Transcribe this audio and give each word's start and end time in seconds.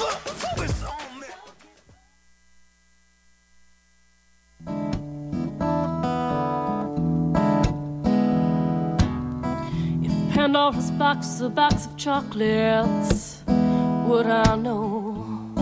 If 0.00 0.06
Pandora's 10.34 10.92
box 10.92 11.40
a 11.40 11.48
box 11.48 11.86
of 11.86 11.96
chocolates, 11.96 13.42
would 13.46 14.26
I 14.26 14.54
know 14.54 15.52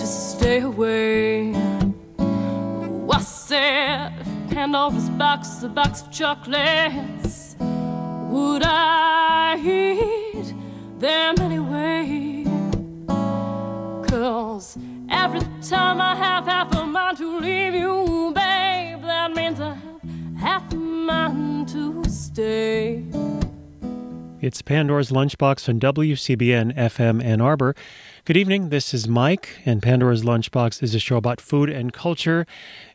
to 0.00 0.06
stay 0.06 0.62
away? 0.62 1.54
Oh, 2.18 3.08
I 3.12 3.20
said, 3.20 4.14
if 4.18 4.50
Pandora's 4.50 5.08
box 5.10 5.62
a 5.62 5.68
box 5.68 6.02
of 6.02 6.10
chocolates, 6.10 7.54
would 7.60 8.62
I 8.64 9.56
eat 9.64 10.52
them 10.98 11.40
anyway? 11.40 12.21
Every 14.22 15.40
time 15.68 16.00
I 16.00 16.14
have 16.14 16.44
half 16.44 16.72
a 16.76 16.86
mind 16.86 17.18
to 17.18 17.40
leave 17.40 17.74
you, 17.74 18.30
babe, 18.32 19.02
that 19.02 19.32
means 19.34 19.58
I 19.58 19.74
have 19.74 20.38
half 20.38 20.72
a 20.72 20.76
mind 20.76 21.68
to 21.70 22.04
stay. 22.04 23.04
It's 24.40 24.62
Pandora's 24.62 25.10
Lunchbox 25.10 25.68
on 25.68 25.80
WCBN 25.80 26.76
FM 26.76 27.20
Ann 27.20 27.40
Arbor. 27.40 27.74
Good 28.24 28.36
evening. 28.36 28.68
This 28.68 28.94
is 28.94 29.08
Mike, 29.08 29.58
and 29.66 29.82
Pandora's 29.82 30.22
Lunchbox 30.22 30.84
is 30.84 30.94
a 30.94 31.00
show 31.00 31.16
about 31.16 31.40
food 31.40 31.68
and 31.68 31.92
culture 31.92 32.46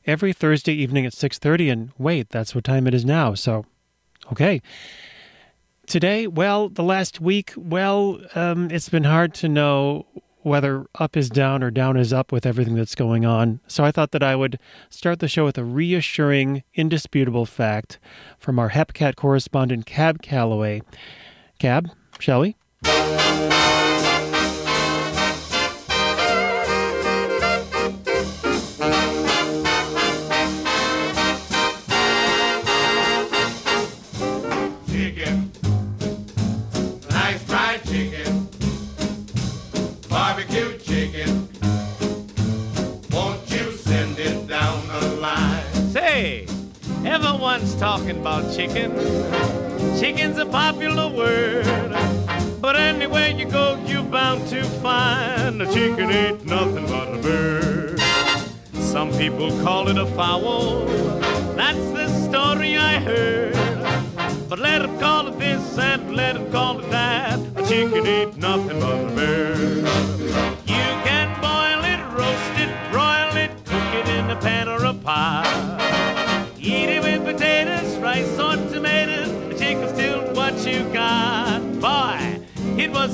every 0.06 0.32
Thursday 0.32 0.76
evening 0.76 1.06
at 1.06 1.12
6:30. 1.12 1.70
And 1.70 1.92
wait, 1.98 2.30
that's 2.30 2.56
what 2.56 2.64
time 2.64 2.88
it 2.88 2.94
is 2.94 3.04
now. 3.04 3.34
So, 3.34 3.66
okay. 4.32 4.62
Today, 5.88 6.26
well, 6.26 6.70
the 6.70 6.84
last 6.84 7.20
week, 7.20 7.52
well, 7.58 8.22
um, 8.34 8.72
it's 8.72 8.88
been 8.88 9.04
hard 9.04 9.34
to 9.36 9.50
know 9.50 10.06
whether 10.48 10.88
up 10.96 11.16
is 11.18 11.30
down 11.30 11.62
or 11.62 11.70
down 11.70 11.98
is 11.98 12.14
up 12.14 12.32
with 12.32 12.46
everything 12.46 12.76
that's 12.76 12.96
going 12.96 13.26
on. 13.26 13.60
So 13.68 13.84
I 13.84 13.92
thought 13.92 14.12
that 14.12 14.24
I 14.24 14.36
would 14.36 14.60
start 14.90 15.20
the 15.20 15.28
show 15.28 15.46
with 15.46 15.58
a 15.58 15.64
reassuring, 15.64 16.64
indisputable 16.74 17.46
fact 17.46 18.00
from 18.40 18.58
our 18.58 18.72
HepCat 18.72 19.16
correspondent, 19.16 19.86
Cab 19.86 20.22
Calloway. 20.22 20.82
Cab, 21.60 21.90
shall 22.20 22.42
we? 22.42 22.56
Talking 48.08 48.22
about 48.22 48.56
chicken. 48.56 48.92
Chicken's 50.00 50.38
a 50.38 50.46
popular 50.46 51.10
word. 51.10 51.66
But 52.62 52.76
anywhere 52.78 53.30
you 53.30 53.46
go, 53.46 53.78
you're 53.86 54.04
bound 54.04 54.48
to 54.50 54.64
find 54.82 55.62
a 55.62 55.66
chicken 55.74 56.10
ain't 56.12 56.46
nothing 56.46 56.86
but 56.86 57.14
a 57.14 57.18
bird. 57.18 58.00
Some 58.74 59.12
people 59.12 59.50
call 59.62 59.90
it 59.90 59.98
a 59.98 60.06
fowl. 60.06 60.86
That's 61.56 61.86
the 61.98 62.08
story 62.30 62.78
I 62.78 63.00
heard. 63.00 63.56
But 64.50 64.60
let 64.60 64.82
'em 64.82 64.98
call 65.00 65.28
it 65.28 65.38
this 65.40 65.78
and 65.78 66.16
let 66.16 66.36
'em 66.38 66.50
call 66.52 66.80
it 66.80 66.90
that. 66.92 67.40
A 67.58 67.68
chicken 67.68 68.08
ain't 68.08 68.38
nothing 68.38 68.80
but 68.80 69.00
a 69.04 69.08
bird. 69.08 69.17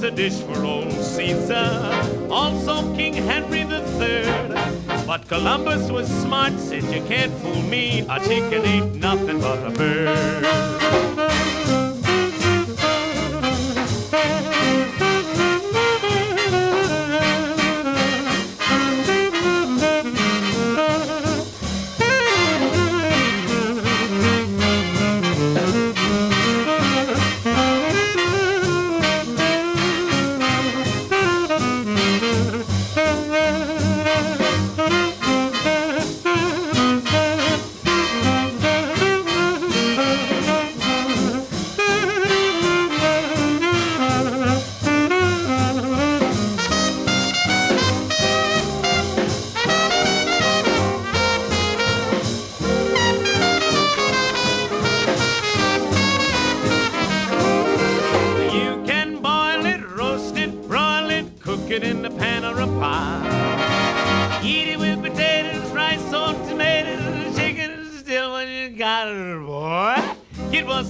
A 0.03 0.11
dish 0.11 0.33
for 0.41 0.65
old 0.65 0.91
Caesar, 0.91 2.27
also 2.29 2.93
King 2.93 3.13
Henry 3.13 3.61
III. 3.61 5.05
But 5.07 5.27
Columbus 5.29 5.89
was 5.89 6.09
smart, 6.09 6.59
said 6.59 6.83
you 6.83 7.01
can't 7.03 7.31
fool 7.41 7.61
me. 7.61 8.05
A 8.09 8.19
chicken 8.19 8.65
ain't 8.65 8.95
nothing 8.95 9.39
but 9.39 9.65
a 9.65 9.71
bird. 9.71 11.22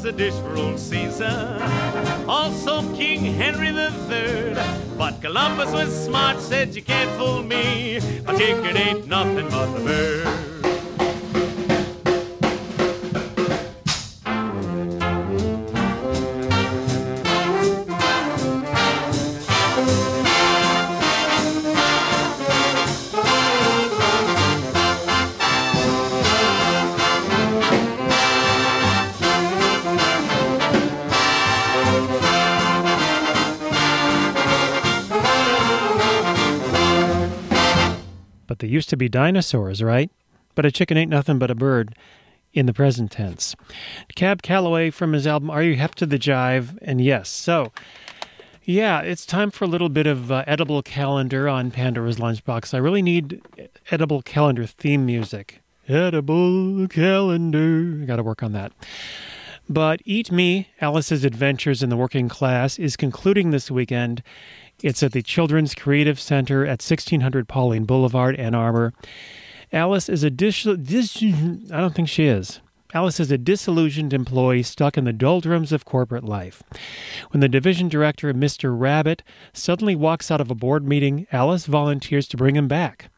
A 0.05 0.11
dish 0.11 0.33
for 0.33 0.57
old 0.57 0.79
Caesar, 0.79 1.57
also 2.27 2.81
King 2.93 3.21
Henry 3.23 3.69
III. 3.69 4.55
But 4.97 5.21
Columbus 5.21 5.71
was 5.71 6.05
smart, 6.05 6.39
said 6.39 6.75
you 6.75 6.81
can't 6.81 7.09
fool 7.17 7.41
me. 7.41 7.97
A 7.97 8.37
chicken 8.37 8.75
ain't 8.75 9.07
nothing 9.07 9.47
but 9.49 9.69
a 9.69 9.83
bird. 9.83 10.22
But 38.47 38.59
they 38.59 38.67
used 38.67 38.89
to 38.89 38.97
be 38.97 39.09
dinosaurs, 39.09 39.81
right? 39.81 40.11
But 40.55 40.65
a 40.65 40.71
chicken 40.71 40.97
ain't 40.97 41.09
nothing 41.09 41.39
but 41.39 41.51
a 41.51 41.55
bird 41.55 41.95
in 42.53 42.65
the 42.65 42.73
present 42.73 43.11
tense. 43.11 43.55
Cab 44.15 44.41
Calloway 44.41 44.91
from 44.91 45.13
his 45.13 45.25
album 45.25 45.49
Are 45.49 45.63
You 45.63 45.75
Hep 45.75 45.95
to 45.95 46.05
the 46.05 46.19
Jive? 46.19 46.77
And 46.81 47.01
yes, 47.01 47.29
so 47.29 47.71
yeah, 48.65 49.01
it's 49.01 49.25
time 49.25 49.51
for 49.51 49.65
a 49.65 49.67
little 49.67 49.89
bit 49.89 50.07
of 50.07 50.31
uh, 50.31 50.43
edible 50.47 50.81
calendar 50.81 51.49
on 51.49 51.71
Pandora's 51.71 52.17
Lunchbox. 52.17 52.73
I 52.73 52.77
really 52.77 53.01
need 53.01 53.41
edible 53.91 54.21
calendar 54.21 54.65
theme 54.65 55.05
music. 55.05 55.61
Edible 55.87 56.87
calendar. 56.87 57.99
I 58.01 58.05
got 58.05 58.15
to 58.17 58.23
work 58.23 58.41
on 58.41 58.53
that. 58.53 58.71
But 59.67 60.01
Eat 60.05 60.31
Me, 60.31 60.69
Alice's 60.79 61.25
Adventures 61.25 61.83
in 61.83 61.89
the 61.89 61.97
Working 61.97 62.29
Class, 62.29 62.79
is 62.79 62.95
concluding 62.95 63.51
this 63.51 63.69
weekend. 63.69 64.23
It's 64.83 65.01
at 65.01 65.13
the 65.13 65.21
Children's 65.21 65.73
Creative 65.73 66.19
Center 66.19 66.65
at 66.65 66.83
1600 66.83 67.47
Pauline 67.47 67.85
Boulevard, 67.85 68.35
Ann 68.35 68.53
Arbor. 68.53 68.91
Alice 69.71 70.09
is 70.09 70.25
a 70.25 70.29
dis- 70.29 70.63
dis- 70.63 71.23
I 71.23 71.79
don't 71.79 71.95
think 71.95 72.09
she 72.09 72.25
is. 72.25 72.59
Alice 72.93 73.21
is 73.21 73.31
a 73.31 73.37
disillusioned 73.37 74.13
employee 74.13 74.61
stuck 74.61 74.97
in 74.97 75.05
the 75.05 75.13
doldrums 75.13 75.71
of 75.71 75.85
corporate 75.85 76.25
life. 76.25 76.61
When 77.31 77.39
the 77.39 77.47
division 77.47 77.87
director, 77.87 78.33
Mr. 78.33 78.77
Rabbit, 78.77 79.23
suddenly 79.53 79.95
walks 79.95 80.29
out 80.29 80.41
of 80.41 80.51
a 80.51 80.55
board 80.55 80.85
meeting, 80.85 81.27
Alice 81.31 81.65
volunteers 81.65 82.27
to 82.27 82.37
bring 82.37 82.57
him 82.57 82.67
back. 82.67 83.09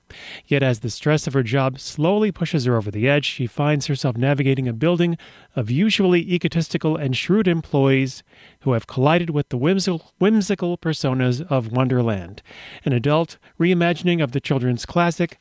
Yet, 0.46 0.64
as 0.64 0.80
the 0.80 0.90
stress 0.90 1.28
of 1.28 1.34
her 1.34 1.44
job 1.44 1.80
slowly 1.80 2.32
pushes 2.32 2.66
her 2.66 2.76
over 2.76 2.92
the 2.92 3.08
edge, 3.10 3.26
she 3.26 3.48
finds 3.48 3.88
herself 3.88 4.16
navigating 4.18 4.68
a 4.68 4.74
building 4.74 5.18
of 5.56 5.72
usually 5.72 6.22
egotistical 6.22 6.96
and 6.96 7.16
shrewd 7.16 7.48
employees 7.48 8.24
who 8.62 8.74
have 8.74 8.88
collided 8.88 9.32
with 9.32 9.50
the 9.50 9.58
whimsical, 9.58 10.14
whimsical 10.20 10.78
personas 10.78 11.42
of 11.50 11.72
Wonderland, 11.72 12.42
an 12.84 12.94
adult 12.94 13.38
reimagining 13.60 14.24
of 14.24 14.32
the 14.32 14.40
children's 14.40 14.86
classic. 14.86 15.40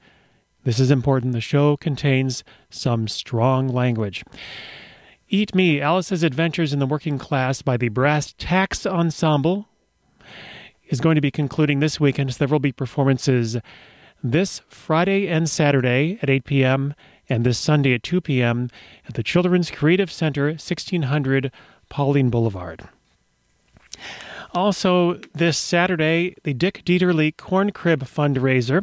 This 0.64 0.80
is 0.80 0.90
important. 0.90 1.32
The 1.34 1.40
show 1.40 1.76
contains 1.76 2.42
some 2.70 3.06
strong 3.06 3.68
language. 3.68 4.24
Eat 5.28 5.54
Me 5.54 5.80
Alice's 5.80 6.22
Adventures 6.22 6.72
in 6.72 6.78
the 6.78 6.86
Working 6.86 7.18
Class 7.18 7.60
by 7.60 7.76
the 7.76 7.88
Brass 7.88 8.34
Tacks 8.38 8.86
Ensemble 8.86 9.68
is 10.88 11.00
going 11.00 11.14
to 11.16 11.20
be 11.20 11.30
concluding 11.30 11.80
this 11.80 11.98
weekend. 11.98 12.32
So 12.32 12.38
there 12.38 12.48
will 12.48 12.60
be 12.60 12.72
performances 12.72 13.58
this 14.24 14.62
Friday 14.68 15.28
and 15.28 15.48
Saturday 15.48 16.18
at 16.22 16.30
8 16.30 16.44
p.m. 16.44 16.94
and 17.28 17.44
this 17.44 17.58
Sunday 17.58 17.92
at 17.92 18.02
2 18.02 18.22
p.m. 18.22 18.70
at 19.06 19.14
the 19.14 19.22
Children's 19.22 19.70
Creative 19.70 20.10
Center, 20.10 20.46
1600 20.46 21.52
Pauline 21.90 22.30
Boulevard. 22.30 22.88
Also, 24.54 25.20
this 25.34 25.58
Saturday, 25.58 26.34
the 26.44 26.54
Dick 26.54 26.82
Dieterle 26.86 27.36
Corn 27.36 27.70
Crib 27.70 28.04
fundraiser 28.04 28.82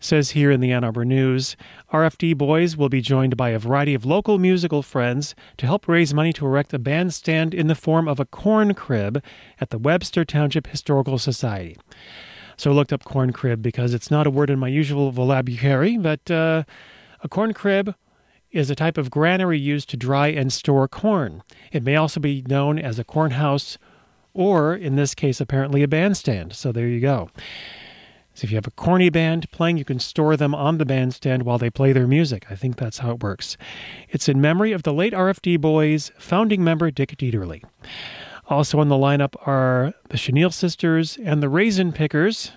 says 0.00 0.30
here 0.30 0.50
in 0.50 0.60
the 0.60 0.72
Ann 0.72 0.84
Arbor 0.84 1.04
News. 1.04 1.56
RFD 1.92 2.38
Boys 2.38 2.76
will 2.76 2.88
be 2.88 3.00
joined 3.00 3.36
by 3.36 3.50
a 3.50 3.58
variety 3.58 3.94
of 3.94 4.06
local 4.06 4.38
musical 4.38 4.82
friends 4.82 5.34
to 5.58 5.66
help 5.66 5.88
raise 5.88 6.14
money 6.14 6.32
to 6.32 6.46
erect 6.46 6.72
a 6.72 6.78
bandstand 6.78 7.52
in 7.52 7.66
the 7.66 7.74
form 7.74 8.08
of 8.08 8.20
a 8.20 8.24
corn 8.24 8.74
crib 8.74 9.22
at 9.60 9.70
the 9.70 9.78
Webster 9.78 10.24
Township 10.24 10.68
Historical 10.68 11.18
Society. 11.18 11.76
So 12.58 12.72
I 12.72 12.74
looked 12.74 12.92
up 12.92 13.04
corn 13.04 13.32
crib 13.32 13.62
because 13.62 13.94
it's 13.94 14.10
not 14.10 14.26
a 14.26 14.30
word 14.30 14.50
in 14.50 14.58
my 14.58 14.66
usual 14.66 15.12
vocabulary, 15.12 15.96
but 15.96 16.28
uh, 16.28 16.64
a 17.22 17.28
corn 17.28 17.54
crib 17.54 17.94
is 18.50 18.68
a 18.68 18.74
type 18.74 18.98
of 18.98 19.12
granary 19.12 19.58
used 19.58 19.88
to 19.90 19.96
dry 19.96 20.26
and 20.26 20.52
store 20.52 20.88
corn. 20.88 21.44
It 21.70 21.84
may 21.84 21.94
also 21.94 22.18
be 22.18 22.42
known 22.48 22.78
as 22.80 22.98
a 22.98 23.04
corn 23.04 23.32
house 23.32 23.78
or, 24.34 24.74
in 24.74 24.96
this 24.96 25.14
case, 25.14 25.40
apparently 25.40 25.84
a 25.84 25.88
bandstand. 25.88 26.54
So 26.56 26.72
there 26.72 26.88
you 26.88 26.98
go. 27.00 27.30
So 28.34 28.44
if 28.44 28.50
you 28.50 28.56
have 28.56 28.66
a 28.66 28.72
corny 28.72 29.08
band 29.08 29.50
playing, 29.52 29.78
you 29.78 29.84
can 29.84 30.00
store 30.00 30.36
them 30.36 30.54
on 30.54 30.78
the 30.78 30.84
bandstand 30.84 31.44
while 31.44 31.58
they 31.58 31.70
play 31.70 31.92
their 31.92 32.06
music. 32.08 32.46
I 32.50 32.56
think 32.56 32.76
that's 32.76 32.98
how 32.98 33.12
it 33.12 33.22
works. 33.22 33.56
It's 34.08 34.28
in 34.28 34.40
memory 34.40 34.72
of 34.72 34.82
the 34.82 34.92
late 34.92 35.12
RFD 35.12 35.60
Boys 35.60 36.10
founding 36.18 36.64
member 36.64 36.90
Dick 36.90 37.16
Dieterle. 37.16 37.62
Also 38.48 38.78
on 38.80 38.88
the 38.88 38.94
lineup 38.94 39.34
are 39.46 39.92
the 40.08 40.16
Chenille 40.16 40.50
Sisters 40.50 41.18
and 41.22 41.42
the 41.42 41.48
Raisin 41.48 41.92
Pickers. 41.92 42.52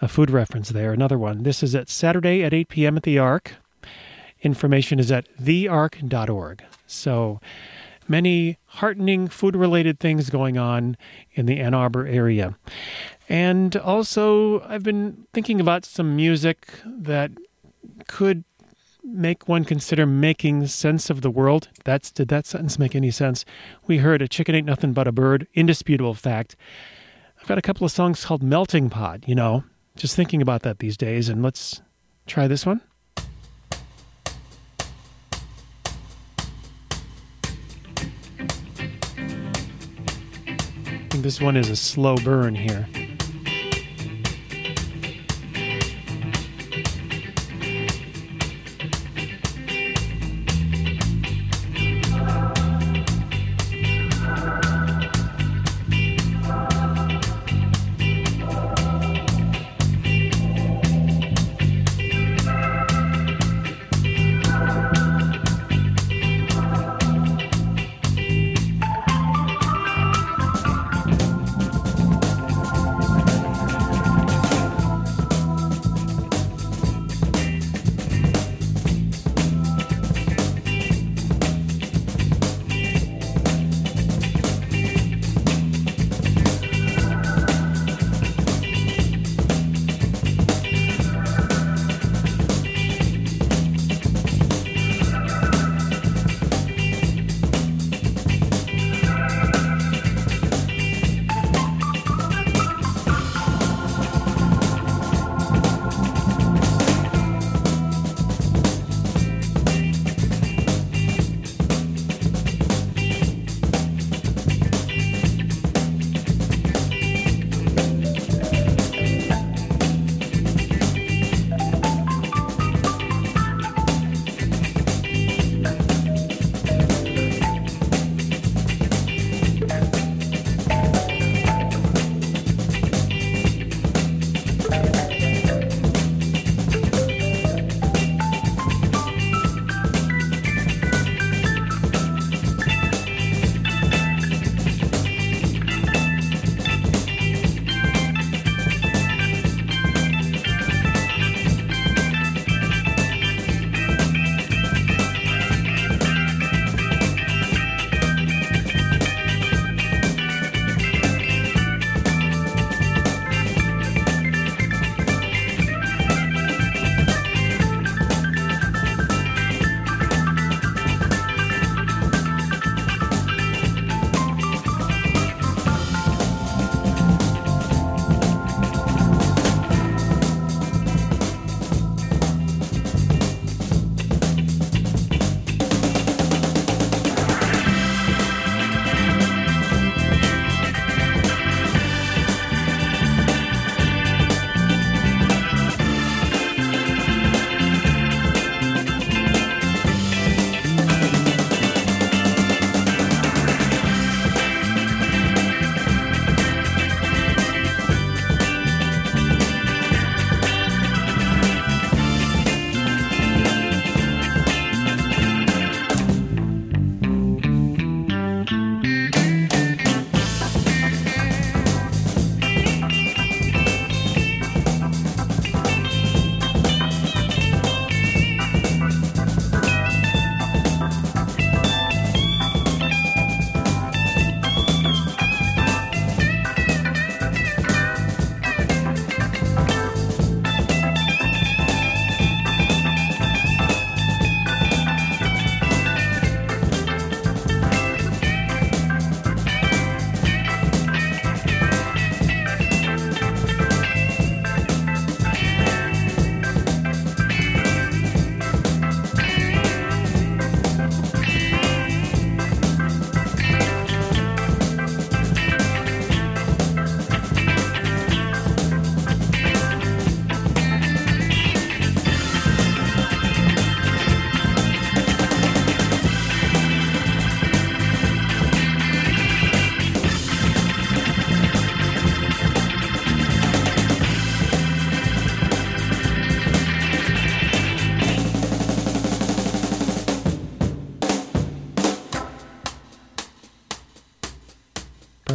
A 0.00 0.08
food 0.08 0.30
reference 0.30 0.68
there, 0.68 0.92
another 0.92 1.18
one. 1.18 1.42
This 1.42 1.62
is 1.62 1.74
at 1.74 1.88
Saturday 1.88 2.44
at 2.44 2.54
8 2.54 2.68
p.m. 2.68 2.96
at 2.96 3.02
the 3.02 3.18
Ark. 3.18 3.54
Information 4.42 5.00
is 5.00 5.10
at 5.10 5.26
theark.org. 5.38 6.62
So 6.86 7.40
many 8.06 8.58
heartening 8.66 9.26
food 9.26 9.56
related 9.56 9.98
things 9.98 10.30
going 10.30 10.58
on 10.58 10.96
in 11.32 11.46
the 11.46 11.58
Ann 11.58 11.74
Arbor 11.74 12.06
area. 12.06 12.56
And 13.28 13.74
also, 13.76 14.60
I've 14.60 14.84
been 14.84 15.26
thinking 15.32 15.60
about 15.60 15.84
some 15.84 16.14
music 16.14 16.68
that 16.84 17.32
could 18.06 18.44
make 19.06 19.48
one 19.48 19.64
consider 19.64 20.04
making 20.04 20.66
sense 20.66 21.10
of 21.10 21.22
the 21.22 21.30
world. 21.30 21.68
That's 21.84 22.10
did 22.10 22.28
that 22.28 22.44
sentence 22.44 22.78
make 22.78 22.94
any 22.94 23.10
sense? 23.10 23.44
We 23.86 23.98
heard 23.98 24.20
a 24.20 24.28
chicken 24.28 24.54
ain't 24.54 24.66
nothing 24.66 24.92
but 24.92 25.06
a 25.06 25.12
bird, 25.12 25.46
indisputable 25.54 26.14
fact. 26.14 26.56
I've 27.40 27.46
got 27.46 27.58
a 27.58 27.62
couple 27.62 27.84
of 27.84 27.92
songs 27.92 28.24
called 28.24 28.42
Melting 28.42 28.90
Pot, 28.90 29.28
you 29.28 29.34
know. 29.34 29.64
Just 29.96 30.16
thinking 30.16 30.42
about 30.42 30.62
that 30.62 30.80
these 30.80 30.96
days 30.96 31.28
and 31.28 31.42
let's 31.42 31.80
try 32.26 32.48
this 32.48 32.66
one. 32.66 32.80
I 33.16 33.22
think 41.10 41.22
this 41.22 41.40
one 41.40 41.56
is 41.56 41.70
a 41.70 41.76
slow 41.76 42.16
burn 42.16 42.54
here. 42.54 42.88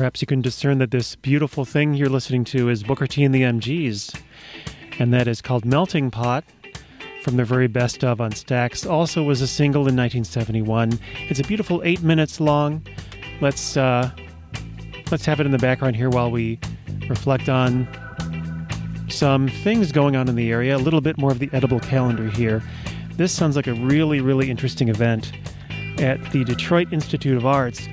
Perhaps 0.02 0.20
you 0.20 0.26
can 0.26 0.42
discern 0.42 0.80
that 0.80 0.90
this 0.90 1.16
beautiful 1.16 1.64
thing 1.64 1.94
you're 1.94 2.10
listening 2.10 2.44
to 2.46 2.70
is 2.70 2.82
Booker 2.82 3.06
T 3.06 3.24
and 3.24 3.36
the 3.36 3.44
MGs, 3.44 4.20
and 4.98 5.14
that 5.14 5.28
is 5.28 5.44
called 5.44 5.64
Melting 5.64 6.10
Pot 6.10 6.44
from 7.22 7.36
their 7.36 7.46
very 7.46 7.68
best 7.68 8.04
of 8.04 8.20
on 8.20 8.32
Stax. 8.32 8.90
Also 8.90 9.22
was 9.22 9.42
a 9.42 9.48
single 9.48 9.82
in 9.82 9.96
1971. 9.96 10.98
It's 11.30 11.40
a 11.40 11.44
beautiful 11.44 11.84
eight 11.86 12.02
minutes 12.02 12.40
long. 12.40 12.84
Let's 13.42 13.78
uh, 13.78 14.10
let's 15.12 15.24
have 15.26 15.40
it 15.40 15.46
in 15.46 15.52
the 15.52 15.60
background 15.60 15.96
here 15.96 16.10
while 16.10 16.32
we 16.32 16.60
reflect 17.08 17.48
on 17.48 17.88
some 19.08 19.50
things 19.50 19.92
going 19.92 20.16
on 20.16 20.28
in 20.28 20.34
the 20.34 20.50
area. 20.50 20.76
A 20.76 20.80
little 20.80 21.02
bit 21.02 21.20
more 21.20 21.30
of 21.30 21.38
the 21.38 21.50
edible 21.54 21.80
calendar 21.80 22.28
here. 22.28 22.64
This 23.18 23.32
sounds 23.32 23.56
like 23.56 23.68
a 23.68 23.76
really 23.76 24.20
really 24.20 24.50
interesting 24.50 24.90
event 24.90 25.32
at 26.00 26.20
the 26.32 26.44
Detroit 26.44 26.92
Institute 26.92 27.38
of 27.38 27.46
Arts. 27.46 27.88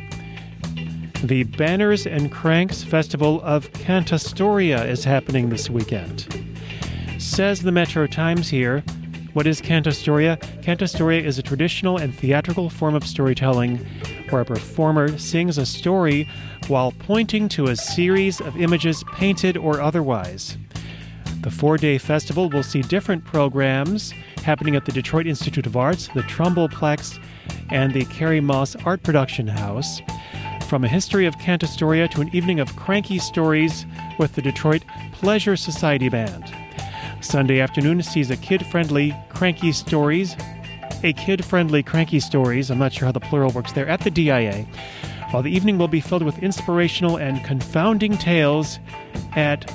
The 1.25 1.43
Banners 1.43 2.07
and 2.07 2.31
Cranks 2.31 2.85
Festival 2.85 3.43
of 3.43 3.73
Cantastoria 3.73 4.87
is 4.87 5.03
happening 5.03 5.49
this 5.49 5.69
weekend. 5.69 6.29
Says 7.19 7.61
the 7.61 7.73
Metro 7.73 8.07
Times 8.07 8.49
here. 8.49 8.85
What 9.33 9.45
is 9.45 9.61
Cantastoria? 9.61 10.39
Cantastoria 10.63 11.21
is 11.21 11.37
a 11.37 11.43
traditional 11.43 11.99
and 11.99 12.15
theatrical 12.15 12.71
form 12.71 12.95
of 12.95 13.05
storytelling 13.05 13.85
where 14.31 14.43
a 14.43 14.45
performer 14.45 15.19
sings 15.19 15.59
a 15.59 15.67
story 15.67 16.29
while 16.69 16.93
pointing 16.93 17.49
to 17.49 17.67
a 17.67 17.75
series 17.75 18.41
of 18.41 18.57
images 18.57 19.03
painted 19.15 19.57
or 19.57 19.81
otherwise. 19.81 20.57
The 21.41 21.51
four 21.51 21.79
day 21.79 21.99
festival 21.99 22.49
will 22.49 22.63
see 22.63 22.83
different 22.83 23.25
programs 23.25 24.13
happening 24.45 24.77
at 24.77 24.85
the 24.85 24.93
Detroit 24.93 25.27
Institute 25.27 25.67
of 25.67 25.77
Arts, 25.77 26.09
the 26.15 26.23
Trumbull 26.23 26.69
Plex, 26.69 27.19
and 27.71 27.93
the 27.93 28.05
Carrie 28.05 28.41
Morris 28.41 28.77
Art 28.85 29.03
Production 29.03 29.49
House. 29.49 30.01
From 30.69 30.85
a 30.85 30.89
history 30.89 31.25
of 31.25 31.39
Cantastoria 31.39 32.11
to 32.11 32.21
an 32.21 32.29
evening 32.35 32.61
of 32.61 32.77
cranky 32.77 33.19
stories 33.19 33.87
with 34.19 34.35
the 34.35 34.43
Detroit 34.43 34.85
Pleasure 35.13 35.57
Society 35.57 36.11
Band. 36.11 36.45
Sunday 37.23 37.61
afternoon 37.61 38.03
sees 38.03 38.31
a 38.31 38.37
kid 38.37 38.67
friendly 38.67 39.17
Cranky 39.31 39.73
Stories, 39.73 40.37
a 41.03 41.15
kid 41.15 41.43
friendly 41.43 41.83
Cranky 41.83 42.21
Stories, 42.21 42.71
I'm 42.71 42.79
not 42.79 42.93
sure 42.93 43.07
how 43.07 43.13
the 43.13 43.21
plural 43.21 43.51
works 43.53 43.73
there, 43.73 43.89
at 43.89 44.01
the 44.01 44.11
DIA, 44.11 44.67
while 45.31 45.43
the 45.43 45.51
evening 45.51 45.79
will 45.79 45.89
be 45.89 46.03
filled 46.03 46.23
with 46.23 46.39
inspirational 46.41 47.17
and 47.17 47.43
confounding 47.45 48.19
tales 48.19 48.79
at 49.37 49.67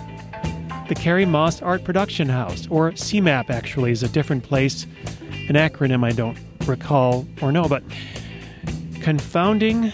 the 0.90 0.96
Carrie 0.96 1.26
Morris 1.26 1.60
Art 1.64 1.84
Production 1.84 2.30
House, 2.30 2.68
or 2.70 2.92
CMAP 2.92 3.50
actually 3.50 3.94
is 3.94 4.04
a 4.04 4.10
different 4.10 4.44
place, 4.44 4.86
an 5.50 5.56
acronym 5.56 6.06
I 6.06 6.12
don't 6.12 6.38
recall 6.68 7.28
or 7.42 7.52
know, 7.52 7.68
but 7.68 7.82
confounding 9.02 9.92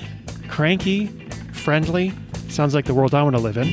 cranky, 0.50 1.08
friendly. 1.54 2.14
Sounds 2.50 2.74
like 2.74 2.86
the 2.86 2.94
world 2.94 3.14
I 3.14 3.24
want 3.24 3.36
to 3.36 3.42
live 3.42 3.58
in. 3.58 3.68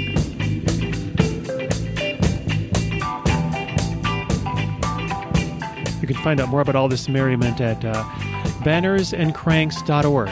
You 6.00 6.06
can 6.06 6.22
find 6.22 6.40
out 6.40 6.48
more 6.48 6.60
about 6.60 6.76
all 6.76 6.88
this 6.88 7.08
merriment 7.08 7.60
at 7.60 7.84
uh, 7.84 8.04
bannersandcranks.org. 8.62 10.28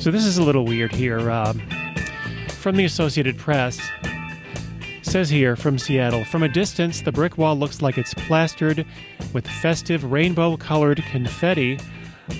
So 0.00 0.10
this 0.10 0.24
is 0.24 0.38
a 0.38 0.42
little 0.42 0.64
weird 0.64 0.94
here. 0.94 1.30
Uh, 1.30 1.54
from 2.50 2.76
the 2.76 2.84
Associated 2.84 3.36
Press, 3.36 3.80
says 5.02 5.28
here 5.28 5.56
from 5.56 5.78
Seattle, 5.78 6.24
from 6.24 6.42
a 6.42 6.48
distance, 6.48 7.00
the 7.00 7.10
brick 7.10 7.36
wall 7.36 7.56
looks 7.56 7.82
like 7.82 7.98
it's 7.98 8.14
plastered 8.14 8.86
with 9.32 9.46
festive 9.46 10.04
rainbow 10.04 10.56
colored 10.56 11.02
confetti 11.10 11.78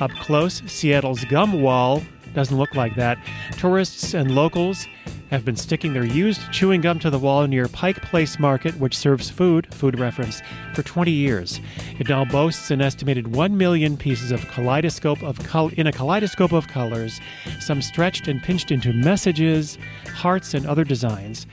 up 0.00 0.10
close, 0.12 0.62
Seattle's 0.66 1.24
gum 1.24 1.62
wall 1.62 2.02
doesn't 2.34 2.56
look 2.56 2.74
like 2.74 2.94
that. 2.96 3.18
Tourists 3.58 4.14
and 4.14 4.34
locals 4.34 4.86
have 5.30 5.44
been 5.44 5.56
sticking 5.56 5.92
their 5.92 6.04
used 6.04 6.40
chewing 6.52 6.80
gum 6.80 6.98
to 6.98 7.10
the 7.10 7.18
wall 7.18 7.46
near 7.46 7.68
Pike 7.68 8.02
Place 8.02 8.38
Market, 8.38 8.76
which 8.78 8.96
serves 8.96 9.30
food, 9.30 9.72
food 9.72 9.98
reference, 9.98 10.42
for 10.74 10.82
20 10.82 11.10
years. 11.10 11.60
It 11.98 12.08
now 12.08 12.24
boasts 12.24 12.70
an 12.70 12.80
estimated 12.80 13.34
1 13.34 13.56
million 13.56 13.96
pieces 13.96 14.32
of 14.32 14.46
kaleidoscope 14.48 15.22
of 15.22 15.38
col- 15.40 15.72
in 15.76 15.86
a 15.86 15.92
kaleidoscope 15.92 16.52
of 16.52 16.68
colors, 16.68 17.20
some 17.60 17.80
stretched 17.80 18.28
and 18.28 18.42
pinched 18.42 18.70
into 18.70 18.92
messages, 18.92 19.78
hearts, 20.14 20.54
and 20.54 20.66
other 20.66 20.84
designs. 20.84 21.46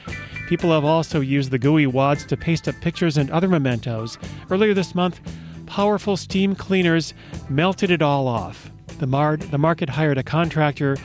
People 0.47 0.71
have 0.71 0.85
also 0.85 1.19
used 1.19 1.51
the 1.51 1.59
gooey 1.59 1.87
wads 1.87 2.25
to 2.25 2.37
paste 2.37 2.67
up 2.67 2.75
pictures 2.81 3.17
and 3.17 3.29
other 3.31 3.49
mementos. 3.49 4.17
Earlier 4.49 4.73
this 4.73 4.95
month, 4.95 5.19
powerful 5.67 6.17
steam 6.17 6.55
cleaners 6.55 7.13
melted 7.49 7.91
it 7.91 8.01
all 8.01 8.27
off. 8.27 8.71
The, 8.99 9.07
mar- 9.07 9.37
the 9.37 9.57
market 9.57 9.89
hired 9.89 10.17
a 10.17 10.23
contractor 10.23 10.97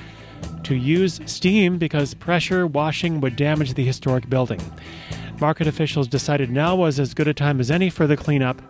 to 0.62 0.75
use 0.75 1.21
steam 1.26 1.76
because 1.78 2.14
pressure 2.14 2.66
washing 2.66 3.21
would 3.21 3.37
damage 3.37 3.75
the 3.75 3.85
historic 3.85 4.31
building. 4.31 4.61
Market 5.40 5.66
officials 5.66 6.09
decided 6.09 6.50
now 6.50 6.75
was 6.75 6.99
as 6.99 7.14
good 7.14 7.28
a 7.28 7.35
time 7.35 7.61
as 7.61 7.71
any 7.71 7.90
for 7.90 8.07
the 8.07 8.16
cleanup, 8.16 8.62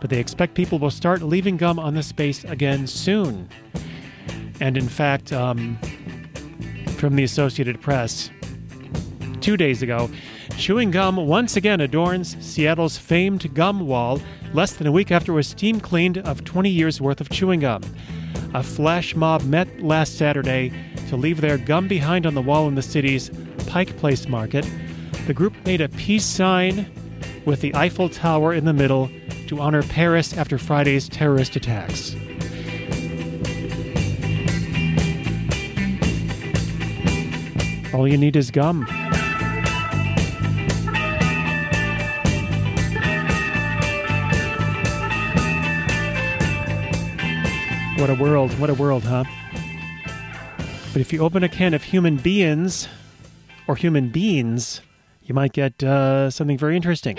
but 0.00 0.10
they 0.10 0.20
expect 0.20 0.54
people 0.54 0.78
will 0.78 0.90
start 0.90 1.22
leaving 1.22 1.56
gum 1.56 1.78
on 1.78 1.94
the 1.94 2.02
space 2.02 2.44
again 2.44 2.86
soon. 2.86 3.48
And 4.60 4.76
in 4.76 4.88
fact, 4.88 5.32
um, 5.32 5.78
from 6.96 7.16
the 7.16 7.24
Associated 7.24 7.80
Press, 7.80 8.30
two 9.40 9.56
days 9.56 9.82
ago, 9.82 10.10
chewing 10.58 10.90
gum 10.90 11.14
once 11.14 11.56
again 11.56 11.80
adorns 11.80 12.36
Seattle's 12.44 12.98
famed 12.98 13.54
gum 13.54 13.86
wall 13.86 14.20
less 14.52 14.74
than 14.74 14.88
a 14.88 14.92
week 14.92 15.12
after 15.12 15.30
it 15.30 15.36
was 15.36 15.46
steam 15.46 15.78
cleaned 15.78 16.18
of 16.18 16.44
20 16.44 16.68
years 16.68 17.00
worth 17.00 17.20
of 17.20 17.30
chewing 17.30 17.60
gum. 17.60 17.80
A 18.54 18.62
flash 18.64 19.14
mob 19.14 19.44
met 19.44 19.80
last 19.80 20.18
Saturday 20.18 20.72
to 21.08 21.16
leave 21.16 21.40
their 21.40 21.58
gum 21.58 21.86
behind 21.86 22.26
on 22.26 22.34
the 22.34 22.42
wall 22.42 22.66
in 22.66 22.74
the 22.74 22.82
city's 22.82 23.30
Pike 23.68 23.96
Place 23.98 24.26
Market. 24.26 24.68
The 25.28 25.32
group 25.32 25.54
made 25.64 25.80
a 25.80 25.88
peace 25.90 26.26
sign 26.26 26.90
with 27.46 27.60
the 27.60 27.72
Eiffel 27.76 28.08
Tower 28.08 28.52
in 28.52 28.64
the 28.64 28.72
middle 28.72 29.08
to 29.46 29.60
honor 29.60 29.84
Paris 29.84 30.36
after 30.36 30.58
Friday's 30.58 31.08
terrorist 31.08 31.54
attacks. 31.54 32.16
All 37.94 38.08
you 38.08 38.18
need 38.18 38.34
is 38.34 38.50
gum. 38.50 38.86
What 47.98 48.10
a 48.10 48.14
world, 48.14 48.56
what 48.60 48.70
a 48.70 48.74
world, 48.74 49.02
huh? 49.02 49.24
But 50.92 51.00
if 51.00 51.12
you 51.12 51.18
open 51.18 51.42
a 51.42 51.48
can 51.48 51.74
of 51.74 51.82
human 51.82 52.16
beings 52.16 52.86
or 53.66 53.74
human 53.74 54.10
beans, 54.10 54.82
you 55.24 55.34
might 55.34 55.52
get 55.52 55.82
uh, 55.82 56.30
something 56.30 56.56
very 56.56 56.76
interesting. 56.76 57.18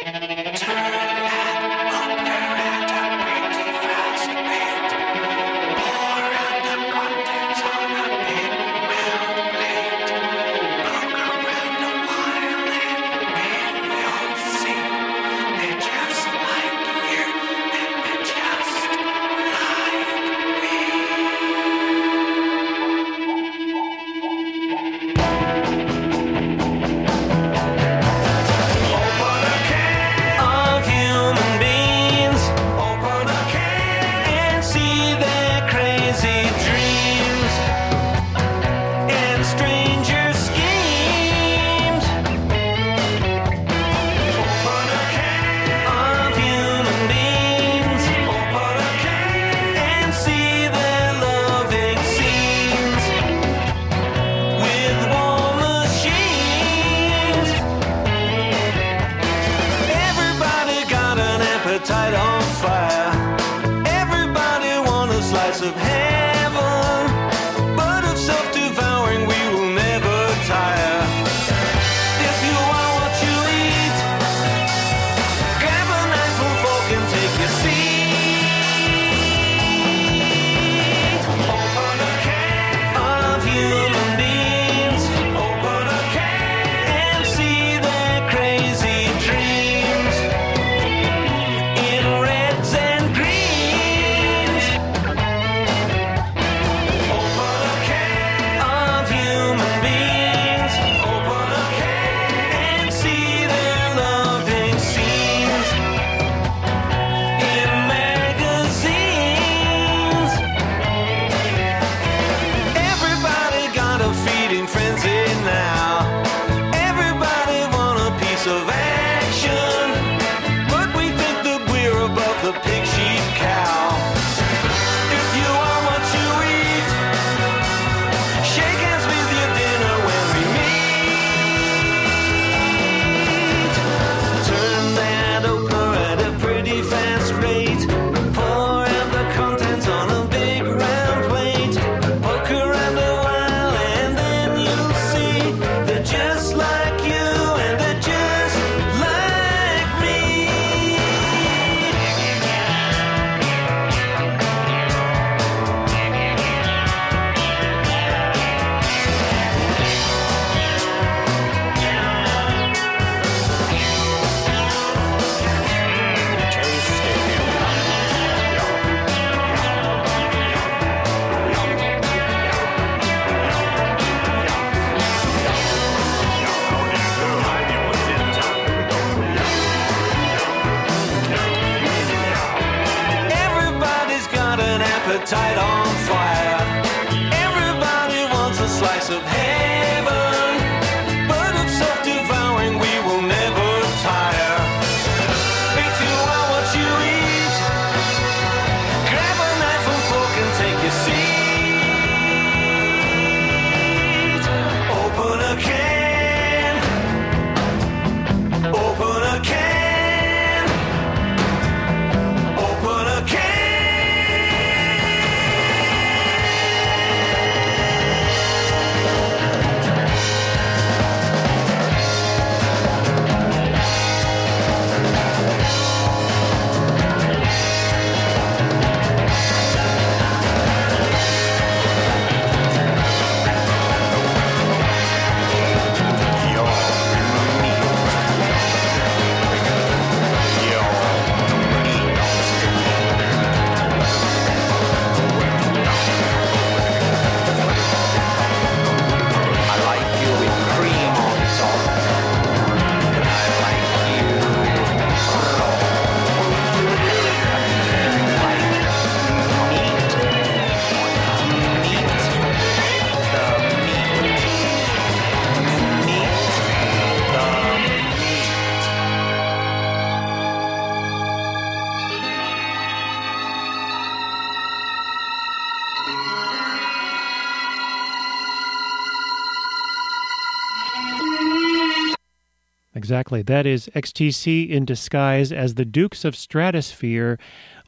Exactly. 283.20 283.42
That 283.42 283.66
is 283.66 283.90
XTC 283.94 284.70
in 284.70 284.86
disguise 284.86 285.52
as 285.52 285.76
the 285.76 285.84
Dukes 285.84 286.24
of 286.24 286.36
Stratosphear 286.36 287.38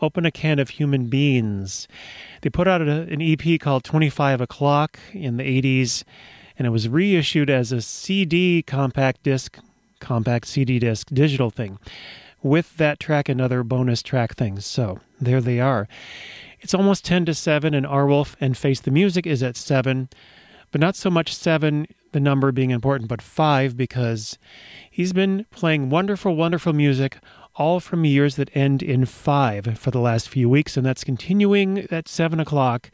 open 0.02 0.26
a 0.26 0.32
can 0.32 0.60
of 0.60 0.72
human 0.72 1.06
beings. 1.06 1.88
They 2.42 2.50
put 2.50 2.68
out 2.68 2.82
a, 2.82 3.04
an 3.04 3.22
EP 3.22 3.58
called 3.58 3.86
25 3.86 4.42
O'Clock 4.42 5.00
in 5.14 5.38
the 5.38 5.44
80s, 5.62 6.04
and 6.60 6.68
it 6.68 6.72
was 6.72 6.90
reissued 6.90 7.50
as 7.50 7.72
a 7.72 7.82
CD 7.82 8.62
compact 8.62 9.24
disc, 9.24 9.58
compact 10.02 10.48
CD 10.48 10.80
disc 10.80 11.08
digital 11.14 11.50
thing 11.50 11.80
with 12.44 12.76
that 12.76 13.00
track 13.00 13.30
and 13.30 13.40
other 13.40 13.64
bonus 13.64 14.04
track 14.04 14.36
things. 14.36 14.66
So 14.66 15.00
there 15.22 15.40
they 15.40 15.62
are. 15.62 15.88
It's 16.60 16.74
almost 16.74 17.06
10 17.06 17.24
to 17.28 17.34
7, 17.34 17.74
and 17.74 17.86
Arwulf 17.86 18.36
and 18.42 18.58
Face 18.58 18.82
the 18.82 18.92
Music 18.92 19.26
is 19.26 19.42
at 19.42 19.56
7, 19.56 20.10
but 20.72 20.82
not 20.82 20.96
so 20.96 21.10
much 21.10 21.36
7, 21.36 21.88
the 22.12 22.20
number 22.20 22.52
being 22.52 22.72
important, 22.72 23.10
but 23.10 23.22
5 23.22 23.78
because 23.78 24.38
he's 24.90 25.14
been 25.14 25.46
playing 25.52 25.90
wonderful, 25.90 26.36
wonderful 26.36 26.74
music 26.74 27.18
all 27.56 27.80
from 27.80 28.06
years 28.06 28.38
that 28.38 28.50
end 28.56 28.82
in 28.82 29.06
5 29.06 29.78
for 29.78 29.92
the 29.92 30.00
last 30.00 30.30
few 30.30 30.50
weeks, 30.50 30.78
and 30.78 30.86
that's 30.86 31.04
continuing 31.04 31.80
at 31.92 32.08
7 32.08 32.40
o'clock. 32.40 32.90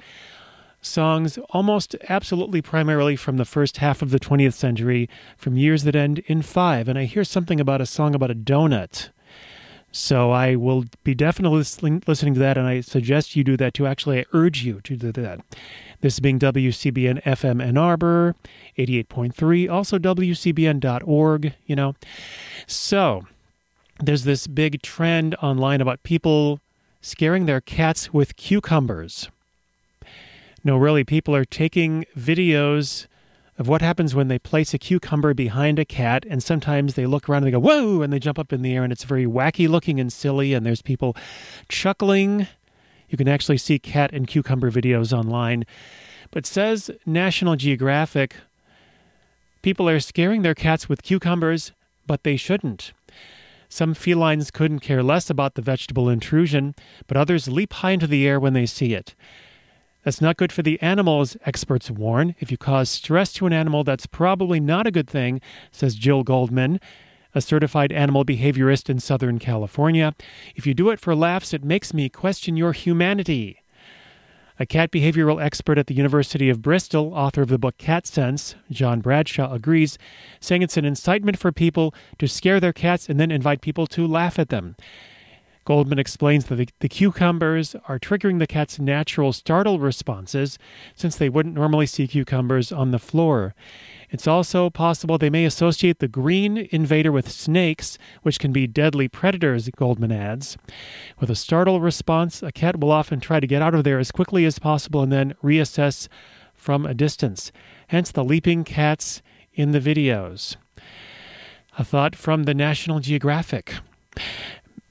Songs 0.82 1.38
almost 1.50 1.96
absolutely 2.08 2.62
primarily 2.62 3.16
from 3.16 3.38
the 3.38 3.46
first 3.46 3.78
half 3.78 4.02
of 4.02 4.12
the 4.12 4.20
20th 4.20 4.54
century, 4.54 5.10
from 5.36 5.58
years 5.58 5.84
that 5.84 5.96
end 5.96 6.20
in 6.20 6.42
5. 6.42 6.88
And 6.88 6.98
I 6.98 7.06
hear 7.06 7.24
something 7.24 7.60
about 7.60 7.82
a 7.82 7.86
song 7.86 8.16
about 8.16 8.32
a 8.32 8.36
donut 8.36 9.10
so 9.92 10.32
I 10.32 10.56
will 10.56 10.86
be 11.04 11.16
definitely 11.16 11.60
listening 11.60 12.34
to 12.34 12.40
that, 12.40 12.58
and 12.58 12.68
I 12.68 12.82
suggest 12.82 13.36
you 13.36 13.44
do 13.44 13.58
that 13.58 13.74
too. 13.74 13.88
Actually, 13.88 14.20
I 14.20 14.26
urge 14.34 14.64
you 14.64 14.82
to 14.82 14.96
do 14.96 15.12
that. 15.14 15.40
This 16.02 16.16
is 16.16 16.20
being 16.20 16.38
WCBN 16.38 17.24
FM 17.24 17.64
Ann 17.64 17.78
Arbor, 17.78 18.36
88.3, 18.78 19.72
also 19.72 19.98
WCBN.org, 19.98 21.54
you 21.66 21.76
know. 21.76 21.96
So 22.68 23.26
there's 24.00 24.24
this 24.24 24.46
big 24.46 24.84
trend 24.84 25.34
online 25.42 25.82
about 25.82 26.04
people 26.04 26.60
scaring 27.02 27.48
their 27.48 27.62
cats 27.62 28.14
with 28.14 28.36
cucumbers. 28.36 29.30
No, 30.64 30.78
really, 30.78 31.04
people 31.04 31.36
are 31.36 31.46
taking 31.46 32.06
videos 32.16 33.08
of 33.58 33.68
what 33.68 33.82
happens 33.82 34.14
when 34.14 34.28
they 34.28 34.38
place 34.38 34.74
a 34.74 34.78
cucumber 34.78 35.34
behind 35.34 35.80
a 35.80 35.86
cat, 35.86 36.26
and 36.30 36.44
sometimes 36.44 36.94
they 36.94 37.06
look 37.06 37.28
around 37.28 37.44
and 37.44 37.48
they 37.48 37.52
go, 37.52 37.60
whoa, 37.60 38.02
and 38.02 38.14
they 38.14 38.20
jump 38.20 38.38
up 38.38 38.54
in 38.54 38.62
the 38.62 38.76
air, 38.76 38.84
and 38.84 38.94
it's 38.94 39.04
very 39.04 39.26
wacky 39.26 39.68
looking 39.68 40.00
and 40.00 40.14
silly, 40.14 40.54
and 40.54 40.66
there's 40.66 40.82
people 40.82 41.16
chuckling. 41.68 42.48
You 43.10 43.18
can 43.18 43.28
actually 43.28 43.58
see 43.58 43.80
cat 43.80 44.12
and 44.14 44.28
cucumber 44.28 44.70
videos 44.70 45.12
online. 45.12 45.66
But 46.30 46.46
says 46.46 46.92
National 47.06 47.56
Geographic, 47.56 48.36
people 49.62 49.90
are 49.90 50.00
scaring 50.00 50.44
their 50.44 50.56
cats 50.56 50.88
with 50.88 51.04
cucumbers, 51.04 51.72
but 52.06 52.24
they 52.24 52.38
shouldn't. 52.38 52.94
Some 53.70 53.94
felines 53.94 54.52
couldn't 54.52 54.80
care 54.80 55.04
less 55.04 55.30
about 55.30 55.56
the 55.56 55.62
vegetable 55.62 56.10
intrusion, 56.10 56.76
but 57.08 57.18
others 57.18 57.48
leap 57.48 57.74
high 57.74 57.92
into 57.92 58.08
the 58.08 58.28
air 58.28 58.40
when 58.40 58.54
they 58.54 58.66
see 58.66 58.94
it. 58.94 59.16
That's 60.08 60.22
not 60.22 60.38
good 60.38 60.54
for 60.54 60.62
the 60.62 60.82
animals, 60.82 61.36
experts 61.46 61.92
warn. 61.92 62.34
If 62.40 62.50
you 62.50 62.58
cause 62.58 62.90
stress 62.90 63.34
to 63.34 63.46
an 63.46 63.52
animal, 63.52 63.84
that's 63.84 64.06
probably 64.06 64.58
not 64.58 64.88
a 64.88 64.92
good 64.92 65.10
thing, 65.10 65.42
says 65.70 65.96
Jill 65.96 66.24
Goldman, 66.24 66.80
a 67.36 67.42
certified 67.42 67.92
animal 67.92 68.24
behaviorist 68.24 68.90
in 68.90 69.02
Southern 69.02 69.38
California. 69.38 70.16
If 70.56 70.66
you 70.66 70.74
do 70.74 70.92
it 70.92 71.02
for 71.02 71.14
laughs, 71.14 71.54
it 71.54 71.62
makes 71.62 71.94
me 71.94 72.08
question 72.08 72.56
your 72.56 72.72
humanity. 72.72 73.62
A 74.58 74.66
cat 74.66 74.92
behavioral 74.92 75.44
expert 75.44 75.78
at 75.78 75.88
the 75.88 75.94
University 75.96 76.50
of 76.50 76.62
Bristol, 76.62 77.14
author 77.14 77.42
of 77.42 77.50
the 77.50 77.60
book 77.60 77.78
Cat 77.78 78.08
Sense, 78.08 78.56
John 78.72 79.02
Bradshaw, 79.02 79.54
agrees, 79.54 79.98
saying 80.40 80.62
it's 80.62 80.78
an 80.78 80.86
incitement 80.86 81.38
for 81.38 81.52
people 81.52 81.94
to 82.18 82.30
scare 82.30 82.62
their 82.62 82.72
cats 82.72 83.10
and 83.10 83.20
then 83.20 83.30
invite 83.30 83.60
people 83.60 83.86
to 83.88 84.08
laugh 84.08 84.40
at 84.40 84.48
them. 84.48 84.78
Goldman 85.68 86.00
explains 86.00 86.46
that 86.46 86.56
the, 86.56 86.70
the, 86.80 86.88
cucumbers 86.88 87.76
are 87.90 88.00
triggering 88.00 88.40
the 88.40 88.48
cat's 88.48 88.80
natural 88.80 89.34
startle 89.34 89.80
responses 89.80 90.58
since 90.96 91.18
they 91.18 91.28
wouldn't 91.28 91.56
normally 91.56 91.86
see 91.86 92.08
cucumbers 92.08 92.72
on 92.72 92.92
the 92.92 93.00
floor. 93.00 93.54
It's 94.10 94.28
also 94.28 94.70
possible 94.70 95.18
they 95.18 95.30
may 95.30 95.44
associate 95.44 96.00
the 96.00 96.08
green 96.08 96.70
invader 96.72 97.12
with 97.12 97.30
snakes, 97.30 97.98
which 98.22 98.40
can 98.40 98.54
be 98.54 98.66
deadly 98.66 99.10
predators, 99.10 99.68
Goldman 99.76 100.14
adds. 100.14 100.58
With 101.20 101.30
a 101.30 101.36
startle 101.36 101.82
response, 101.82 102.42
a 102.42 102.54
cat 102.54 102.80
will 102.80 102.94
often 102.94 103.20
try 103.20 103.42
to 103.42 103.46
get 103.46 103.62
out 103.62 103.76
of 103.76 103.84
there 103.84 104.00
as 104.00 104.14
quickly 104.14 104.46
as 104.46 104.60
possible 104.60 105.02
and 105.02 105.12
then 105.12 105.36
reassess 105.44 106.08
from 106.54 106.86
a 106.86 106.94
distance. 106.94 107.52
Hence 107.90 108.10
the 108.10 108.24
leaping 108.24 108.64
cats 108.64 109.22
in 109.54 109.72
the 109.74 109.82
videos. 109.82 110.56
A 111.78 111.84
thought 111.84 112.16
from 112.16 112.44
the 112.44 112.54
National 112.54 113.02
Geographic. 113.02 113.74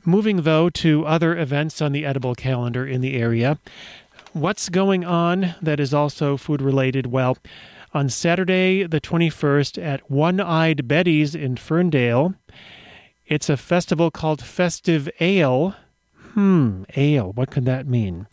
Moving, 0.07 0.43
though, 0.43 0.71
to 0.71 1.05
other 1.05 1.37
events 1.37 1.83
on 1.83 1.91
the 1.91 2.07
edible 2.07 2.37
calendar 2.37 2.87
in 2.87 3.01
the 3.01 3.17
area. 3.17 3.59
What's 4.33 4.69
going 4.69 5.05
on 5.05 5.57
that 5.61 5.81
is 5.81 5.93
also 5.93 6.37
food 6.37 6.63
related? 6.63 7.07
Well, 7.09 7.37
on 7.93 8.09
Saturday, 8.09 8.87
the 8.87 9.01
21st, 9.01 9.83
at 9.83 10.09
One 10.09 10.41
Eyed 10.41 10.87
Betty's 10.87 11.35
in 11.35 11.57
Ferndale, 11.57 12.35
it's 13.27 13.49
a 13.49 13.57
festival 13.57 14.13
called 14.13 14.45
Festive 14.45 15.09
Ale. 15.19 15.75
Hmm, 16.35 16.85
ale, 16.95 17.33
what 17.33 17.51
could 17.51 17.65
that 17.65 17.89
mean? 17.89 18.29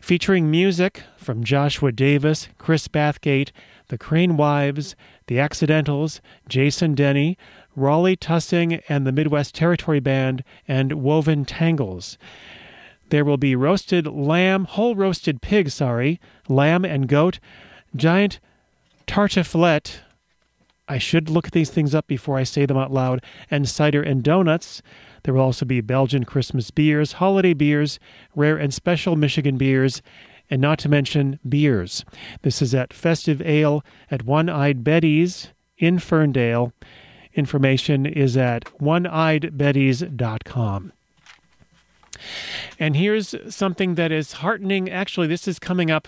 Featuring 0.00 0.50
music 0.50 1.02
from 1.18 1.44
Joshua 1.44 1.92
Davis, 1.92 2.48
Chris 2.56 2.88
Bathgate, 2.88 3.50
the 3.88 3.98
Crane 3.98 4.36
Wives, 4.38 4.96
the 5.26 5.38
Accidentals, 5.38 6.20
Jason 6.48 6.94
Denny, 6.94 7.36
Rollie 7.76 8.18
Tussing 8.18 8.80
and 8.88 9.06
the 9.06 9.12
Midwest 9.12 9.54
Territory 9.54 10.00
Band, 10.00 10.44
and 10.68 10.92
Woven 10.94 11.44
Tangles. 11.44 12.18
There 13.10 13.24
will 13.24 13.36
be 13.36 13.54
roasted 13.54 14.06
lamb, 14.06 14.64
whole 14.64 14.94
roasted 14.96 15.42
pig, 15.42 15.70
sorry, 15.70 16.20
lamb 16.48 16.84
and 16.84 17.08
goat, 17.08 17.38
giant 17.94 18.40
tartiflette. 19.06 20.00
I 20.88 20.98
should 20.98 21.30
look 21.30 21.50
these 21.50 21.70
things 21.70 21.94
up 21.94 22.06
before 22.06 22.36
I 22.36 22.42
say 22.42 22.66
them 22.66 22.76
out 22.76 22.92
loud, 22.92 23.22
and 23.50 23.68
cider 23.68 24.02
and 24.02 24.22
donuts. 24.22 24.82
There 25.22 25.32
will 25.32 25.40
also 25.40 25.64
be 25.64 25.80
Belgian 25.80 26.24
Christmas 26.24 26.70
beers, 26.70 27.12
holiday 27.12 27.54
beers, 27.54 27.98
rare 28.34 28.56
and 28.56 28.72
special 28.72 29.16
Michigan 29.16 29.56
beers, 29.56 30.02
and 30.50 30.60
not 30.60 30.78
to 30.80 30.88
mention 30.88 31.38
beers. 31.48 32.04
This 32.42 32.60
is 32.60 32.74
at 32.74 32.92
Festive 32.92 33.40
Ale 33.42 33.82
at 34.10 34.24
One 34.24 34.48
Eyed 34.50 34.84
Betty's 34.84 35.48
in 35.78 35.98
Ferndale. 35.98 36.72
Information 37.34 38.06
is 38.06 38.36
at 38.36 38.64
oneeyedbettys.com. 38.80 40.92
And 42.78 42.96
here's 42.96 43.34
something 43.54 43.96
that 43.96 44.10
is 44.12 44.34
heartening. 44.34 44.88
Actually, 44.90 45.26
this 45.26 45.48
is 45.48 45.58
coming 45.58 45.90
up 45.90 46.06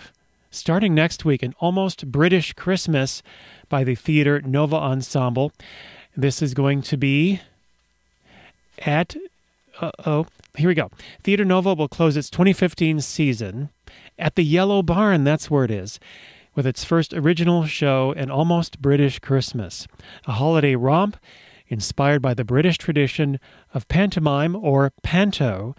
starting 0.51 0.95
next 0.95 1.25
week 1.25 1.43
an 1.43 1.53
almost 1.59 2.09
British 2.11 2.53
Christmas 2.53 3.21
by 3.69 3.83
the 3.83 3.95
Theatre 3.95 4.41
Nova 4.41 4.77
Ensemble. 4.77 5.51
This 6.15 6.41
is 6.41 6.53
going 6.53 6.81
to 6.83 6.95
be 6.97 7.41
at, 8.79 9.15
oh, 9.81 10.27
here 10.55 10.69
we 10.69 10.75
go. 10.75 10.89
Theatre 11.23 11.45
Nova 11.45 11.73
will 11.73 11.89
close 11.89 12.17
its 12.17 12.29
2015 12.29 13.01
season 13.01 13.69
at 14.17 14.35
the 14.35 14.43
Yellow 14.43 14.81
Barn. 14.81 15.23
That's 15.23 15.51
where 15.51 15.65
it 15.65 15.71
is 15.71 15.99
with 16.57 16.65
its 16.65 16.83
first 16.83 17.13
original 17.13 17.67
show, 17.67 18.15
An 18.17 18.31
Almost 18.31 18.81
British 18.81 19.19
Christmas, 19.19 19.87
a 20.25 20.33
holiday 20.33 20.75
romp 20.75 21.15
inspired 21.67 22.19
by 22.19 22.33
the 22.33 22.43
British 22.43 22.79
tradition 22.79 23.39
of 23.75 23.87
pantomime 23.87 24.55
or 24.55 24.91
panto, 25.03 25.75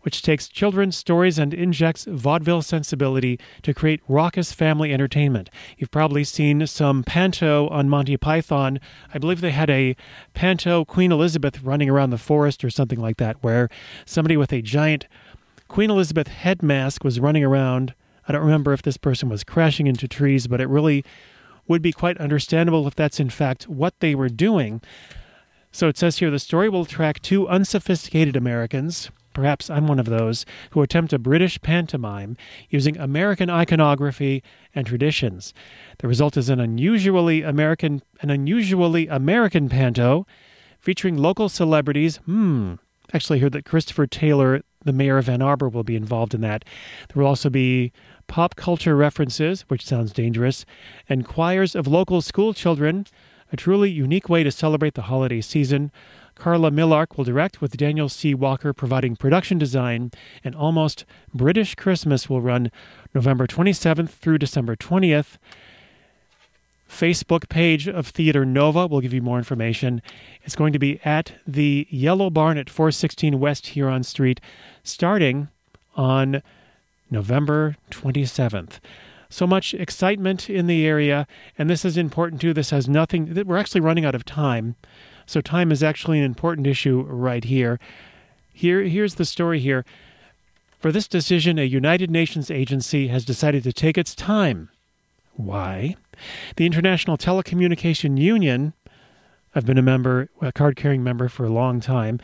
which 0.00 0.22
takes 0.22 0.48
children's 0.48 0.96
stories 0.96 1.38
and 1.38 1.52
injects 1.52 2.06
vaudeville 2.08 2.62
sensibility 2.62 3.38
to 3.60 3.74
create 3.74 4.00
raucous 4.08 4.52
family 4.52 4.90
entertainment. 4.90 5.50
You've 5.76 5.90
probably 5.90 6.24
seen 6.24 6.66
some 6.66 7.04
panto 7.04 7.68
on 7.68 7.90
Monty 7.90 8.16
Python. 8.16 8.80
I 9.12 9.18
believe 9.18 9.42
they 9.42 9.50
had 9.50 9.68
a 9.68 9.94
panto 10.32 10.86
Queen 10.86 11.12
Elizabeth 11.12 11.62
running 11.62 11.90
around 11.90 12.08
the 12.08 12.16
forest 12.16 12.64
or 12.64 12.70
something 12.70 12.98
like 12.98 13.18
that, 13.18 13.36
where 13.42 13.68
somebody 14.06 14.38
with 14.38 14.52
a 14.52 14.62
giant 14.62 15.06
Queen 15.68 15.90
Elizabeth 15.90 16.28
head 16.28 16.62
mask 16.62 17.04
was 17.04 17.20
running 17.20 17.44
around 17.44 17.92
I 18.28 18.32
don't 18.32 18.42
remember 18.42 18.72
if 18.72 18.82
this 18.82 18.96
person 18.96 19.28
was 19.28 19.44
crashing 19.44 19.86
into 19.86 20.06
trees, 20.08 20.46
but 20.46 20.60
it 20.60 20.68
really 20.68 21.04
would 21.68 21.82
be 21.82 21.92
quite 21.92 22.18
understandable 22.18 22.86
if 22.86 22.94
that's 22.94 23.20
in 23.20 23.30
fact 23.30 23.68
what 23.68 23.98
they 24.00 24.14
were 24.14 24.28
doing. 24.28 24.80
So 25.70 25.88
it 25.88 25.96
says 25.96 26.18
here 26.18 26.30
the 26.30 26.38
story 26.38 26.68
will 26.68 26.84
track 26.84 27.20
two 27.22 27.48
unsophisticated 27.48 28.36
Americans, 28.36 29.10
perhaps 29.32 29.70
I'm 29.70 29.86
one 29.86 29.98
of 29.98 30.06
those, 30.06 30.44
who 30.70 30.82
attempt 30.82 31.12
a 31.12 31.18
British 31.18 31.60
pantomime 31.62 32.36
using 32.68 32.98
American 32.98 33.48
iconography 33.48 34.42
and 34.74 34.86
traditions. 34.86 35.54
The 35.98 36.08
result 36.08 36.36
is 36.36 36.48
an 36.48 36.60
unusually 36.60 37.42
American 37.42 38.02
an 38.20 38.30
unusually 38.30 39.06
American 39.08 39.68
panto 39.68 40.26
featuring 40.78 41.16
local 41.16 41.48
celebrities. 41.48 42.18
Hmm. 42.18 42.74
Actually, 43.14 43.38
I 43.38 43.42
heard 43.42 43.52
that 43.52 43.64
Christopher 43.64 44.06
Taylor, 44.06 44.62
the 44.84 44.92
mayor 44.92 45.18
of 45.18 45.28
Ann 45.28 45.42
Arbor, 45.42 45.68
will 45.68 45.84
be 45.84 45.96
involved 45.96 46.34
in 46.34 46.40
that. 46.42 46.64
There 47.08 47.22
will 47.22 47.28
also 47.28 47.50
be 47.50 47.92
pop 48.32 48.56
culture 48.56 48.96
references, 48.96 49.60
which 49.68 49.84
sounds 49.84 50.10
dangerous, 50.10 50.64
and 51.06 51.26
choirs 51.26 51.74
of 51.74 51.86
local 51.86 52.22
school 52.22 52.54
children, 52.54 53.06
a 53.52 53.58
truly 53.58 53.90
unique 53.90 54.26
way 54.26 54.42
to 54.42 54.50
celebrate 54.50 54.94
the 54.94 55.02
holiday 55.02 55.42
season. 55.42 55.92
Carla 56.34 56.70
Milarch 56.70 57.18
will 57.18 57.24
direct, 57.24 57.60
with 57.60 57.76
Daniel 57.76 58.08
C. 58.08 58.32
Walker 58.32 58.72
providing 58.72 59.16
production 59.16 59.58
design, 59.58 60.12
and 60.42 60.54
Almost 60.54 61.04
British 61.34 61.74
Christmas 61.74 62.30
will 62.30 62.40
run 62.40 62.70
November 63.14 63.46
27th 63.46 64.08
through 64.08 64.38
December 64.38 64.76
20th. 64.76 65.36
Facebook 66.88 67.50
page 67.50 67.86
of 67.86 68.06
Theater 68.06 68.46
Nova 68.46 68.86
will 68.86 69.02
give 69.02 69.12
you 69.12 69.20
more 69.20 69.36
information. 69.36 70.00
It's 70.42 70.56
going 70.56 70.72
to 70.72 70.78
be 70.78 70.98
at 71.04 71.34
the 71.46 71.86
Yellow 71.90 72.30
Barn 72.30 72.56
at 72.56 72.70
416 72.70 73.38
West 73.38 73.66
Huron 73.66 74.02
Street, 74.02 74.40
starting 74.82 75.48
on 75.96 76.42
November 77.12 77.76
27th. 77.90 78.80
So 79.28 79.46
much 79.46 79.72
excitement 79.74 80.50
in 80.50 80.66
the 80.66 80.84
area, 80.84 81.26
and 81.56 81.70
this 81.70 81.84
is 81.84 81.96
important 81.96 82.40
too. 82.40 82.52
This 82.52 82.70
has 82.70 82.88
nothing, 82.88 83.32
we're 83.46 83.56
actually 83.56 83.80
running 83.80 84.04
out 84.04 84.14
of 84.14 84.24
time. 84.24 84.74
So, 85.24 85.40
time 85.40 85.70
is 85.70 85.82
actually 85.82 86.18
an 86.18 86.24
important 86.24 86.66
issue 86.66 87.02
right 87.02 87.44
here. 87.44 87.78
Here, 88.52 88.82
here's 88.82 89.14
the 89.14 89.24
story 89.24 89.60
here. 89.60 89.84
For 90.80 90.90
this 90.90 91.06
decision, 91.06 91.58
a 91.58 91.64
United 91.64 92.10
Nations 92.10 92.50
agency 92.50 93.08
has 93.08 93.24
decided 93.24 93.62
to 93.62 93.72
take 93.72 93.96
its 93.96 94.14
time. 94.14 94.68
Why? 95.34 95.96
The 96.56 96.66
International 96.66 97.16
Telecommunication 97.16 98.18
Union, 98.18 98.74
I've 99.54 99.66
been 99.66 99.78
a 99.78 99.82
member, 99.82 100.30
a 100.40 100.50
card 100.50 100.76
carrying 100.76 101.04
member 101.04 101.28
for 101.28 101.44
a 101.44 101.52
long 101.52 101.80
time, 101.80 102.20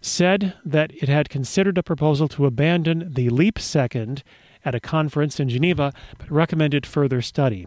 said 0.00 0.54
that 0.64 0.90
it 0.94 1.08
had 1.08 1.28
considered 1.28 1.76
a 1.76 1.82
proposal 1.82 2.28
to 2.28 2.46
abandon 2.46 3.12
the 3.12 3.28
leap 3.28 3.58
second 3.58 4.22
at 4.64 4.74
a 4.74 4.80
conference 4.80 5.38
in 5.38 5.48
Geneva, 5.48 5.92
but 6.18 6.30
recommended 6.30 6.86
further 6.86 7.20
study. 7.20 7.66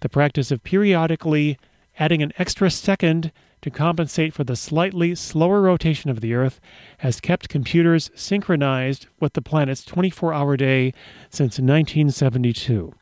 The 0.00 0.08
practice 0.08 0.50
of 0.50 0.62
periodically 0.62 1.58
adding 1.98 2.22
an 2.22 2.32
extra 2.38 2.70
second 2.70 3.32
to 3.60 3.70
compensate 3.70 4.32
for 4.32 4.44
the 4.44 4.54
slightly 4.54 5.16
slower 5.16 5.60
rotation 5.60 6.10
of 6.10 6.20
the 6.20 6.34
Earth 6.34 6.60
has 6.98 7.20
kept 7.20 7.48
computers 7.48 8.10
synchronized 8.14 9.08
with 9.18 9.32
the 9.32 9.42
planet's 9.42 9.84
24 9.84 10.32
hour 10.32 10.56
day 10.56 10.92
since 11.28 11.58
1972. 11.58 12.94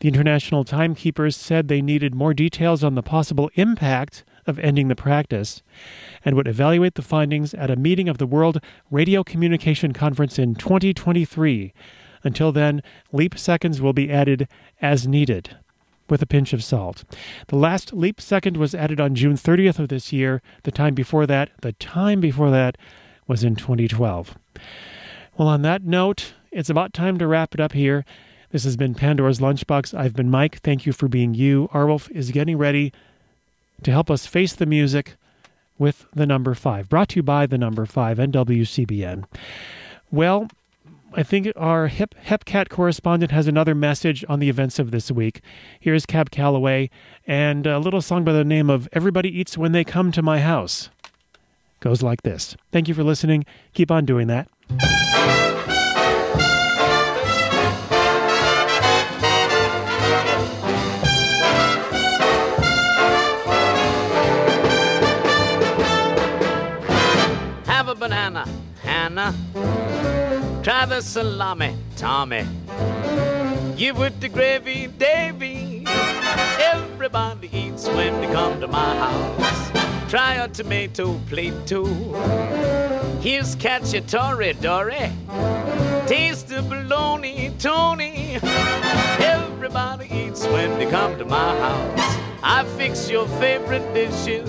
The 0.00 0.08
International 0.08 0.62
Timekeepers 0.62 1.34
said 1.34 1.66
they 1.66 1.82
needed 1.82 2.14
more 2.14 2.32
details 2.32 2.84
on 2.84 2.94
the 2.94 3.02
possible 3.02 3.50
impact 3.54 4.24
of 4.48 4.58
ending 4.58 4.88
the 4.88 4.96
practice 4.96 5.62
and 6.24 6.34
would 6.34 6.48
evaluate 6.48 6.94
the 6.94 7.02
findings 7.02 7.54
at 7.54 7.70
a 7.70 7.76
meeting 7.76 8.08
of 8.08 8.18
the 8.18 8.26
World 8.26 8.60
Radio 8.90 9.22
Communication 9.22 9.92
Conference 9.92 10.38
in 10.38 10.54
2023. 10.54 11.72
Until 12.24 12.52
then, 12.52 12.82
leap 13.12 13.38
seconds 13.38 13.80
will 13.80 13.92
be 13.92 14.10
added 14.10 14.48
as 14.80 15.06
needed 15.06 15.56
with 16.08 16.22
a 16.22 16.26
pinch 16.26 16.52
of 16.52 16.64
salt. 16.64 17.04
The 17.48 17.56
last 17.56 17.92
leap 17.92 18.20
second 18.20 18.56
was 18.56 18.74
added 18.74 19.00
on 19.00 19.14
June 19.14 19.34
30th 19.34 19.78
of 19.78 19.88
this 19.88 20.12
year. 20.12 20.42
The 20.62 20.72
time 20.72 20.94
before 20.94 21.26
that, 21.26 21.50
the 21.60 21.72
time 21.72 22.20
before 22.20 22.50
that 22.50 22.76
was 23.26 23.44
in 23.44 23.56
2012. 23.56 24.36
Well, 25.36 25.48
on 25.48 25.62
that 25.62 25.84
note, 25.84 26.34
it's 26.50 26.70
about 26.70 26.92
time 26.92 27.18
to 27.18 27.26
wrap 27.26 27.54
it 27.54 27.60
up 27.60 27.72
here. 27.72 28.04
This 28.50 28.64
has 28.64 28.76
been 28.76 28.94
Pandora's 28.94 29.40
Lunchbox. 29.40 29.96
I've 29.96 30.14
been 30.14 30.30
Mike. 30.30 30.60
Thank 30.60 30.86
you 30.86 30.92
for 30.92 31.06
being 31.06 31.34
you. 31.34 31.68
Arwulf 31.72 32.10
is 32.10 32.30
getting 32.30 32.56
ready 32.56 32.92
to 33.82 33.90
help 33.90 34.10
us 34.10 34.26
face 34.26 34.52
the 34.54 34.66
music 34.66 35.16
with 35.78 36.06
the 36.14 36.26
number 36.26 36.54
five. 36.54 36.88
Brought 36.88 37.10
to 37.10 37.16
you 37.16 37.22
by 37.22 37.46
the 37.46 37.58
number 37.58 37.86
five 37.86 38.18
and 38.18 38.32
WCBN. 38.32 39.24
Well, 40.10 40.48
I 41.14 41.22
think 41.22 41.50
our 41.56 41.88
Hip 41.88 42.14
Hepcat 42.26 42.68
correspondent 42.68 43.32
has 43.32 43.46
another 43.46 43.74
message 43.74 44.24
on 44.28 44.40
the 44.40 44.48
events 44.48 44.78
of 44.78 44.90
this 44.90 45.10
week. 45.10 45.40
Here's 45.80 46.04
Cab 46.04 46.30
Calloway 46.30 46.90
and 47.26 47.66
a 47.66 47.78
little 47.78 48.02
song 48.02 48.24
by 48.24 48.32
the 48.32 48.44
name 48.44 48.68
of 48.68 48.88
Everybody 48.92 49.28
Eats 49.38 49.56
When 49.56 49.72
They 49.72 49.84
Come 49.84 50.12
to 50.12 50.22
My 50.22 50.40
House. 50.40 50.90
Goes 51.80 52.02
like 52.02 52.22
this. 52.22 52.56
Thank 52.72 52.88
you 52.88 52.94
for 52.94 53.04
listening. 53.04 53.46
Keep 53.72 53.90
on 53.90 54.04
doing 54.04 54.26
that. 54.26 54.48
Try 70.68 70.84
the 70.84 71.00
salami, 71.00 71.74
Tommy. 71.96 72.46
Give 73.74 73.98
it 74.02 74.20
the 74.20 74.28
gravy, 74.28 74.86
Davy. 74.86 75.84
Everybody 75.86 77.48
eats 77.56 77.86
when 77.88 78.20
they 78.20 78.26
come 78.26 78.60
to 78.60 78.68
my 78.68 78.96
house. 78.96 80.10
Try 80.10 80.34
a 80.34 80.46
tomato 80.46 81.18
plate 81.26 81.54
too. 81.66 81.86
Here's 83.22 83.56
cacciatore, 83.56 84.60
Dory. 84.60 85.10
Taste 86.06 86.48
the 86.48 86.60
bologna, 86.60 87.50
Tony. 87.58 88.38
Everybody 89.22 90.06
eats 90.14 90.44
when 90.48 90.78
they 90.78 90.90
come 90.90 91.16
to 91.16 91.24
my 91.24 91.58
house. 91.60 92.18
I 92.42 92.66
fix 92.76 93.08
your 93.08 93.26
favorite 93.40 93.94
dishes, 93.94 94.46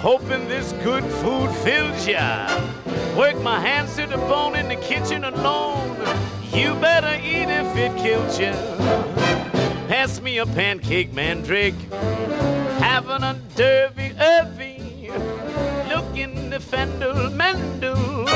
hoping 0.00 0.48
this 0.48 0.72
good 0.82 1.04
food 1.04 1.48
fills 1.62 2.08
ya. 2.08 2.48
Work 3.16 3.42
my 3.42 3.60
hands 3.60 3.94
to 3.96 4.06
the 4.06 4.16
bone 4.16 4.56
in 4.56 4.68
the 4.68 4.76
kitchen 4.76 5.24
alone. 5.24 5.98
You 6.50 6.74
better 6.76 7.14
eat 7.22 7.50
if 7.50 7.76
it 7.76 7.94
kills 7.98 8.38
you. 8.38 8.52
Pass 9.86 10.22
me 10.22 10.38
a 10.38 10.46
pancake 10.46 11.12
mandrake. 11.12 11.74
Having 12.80 13.22
a 13.22 13.38
derby 13.54 14.14
irvy. 14.18 15.10
Look 15.90 16.16
in 16.16 16.48
the 16.48 16.58
fendel 16.58 17.28
mendel. 17.28 18.26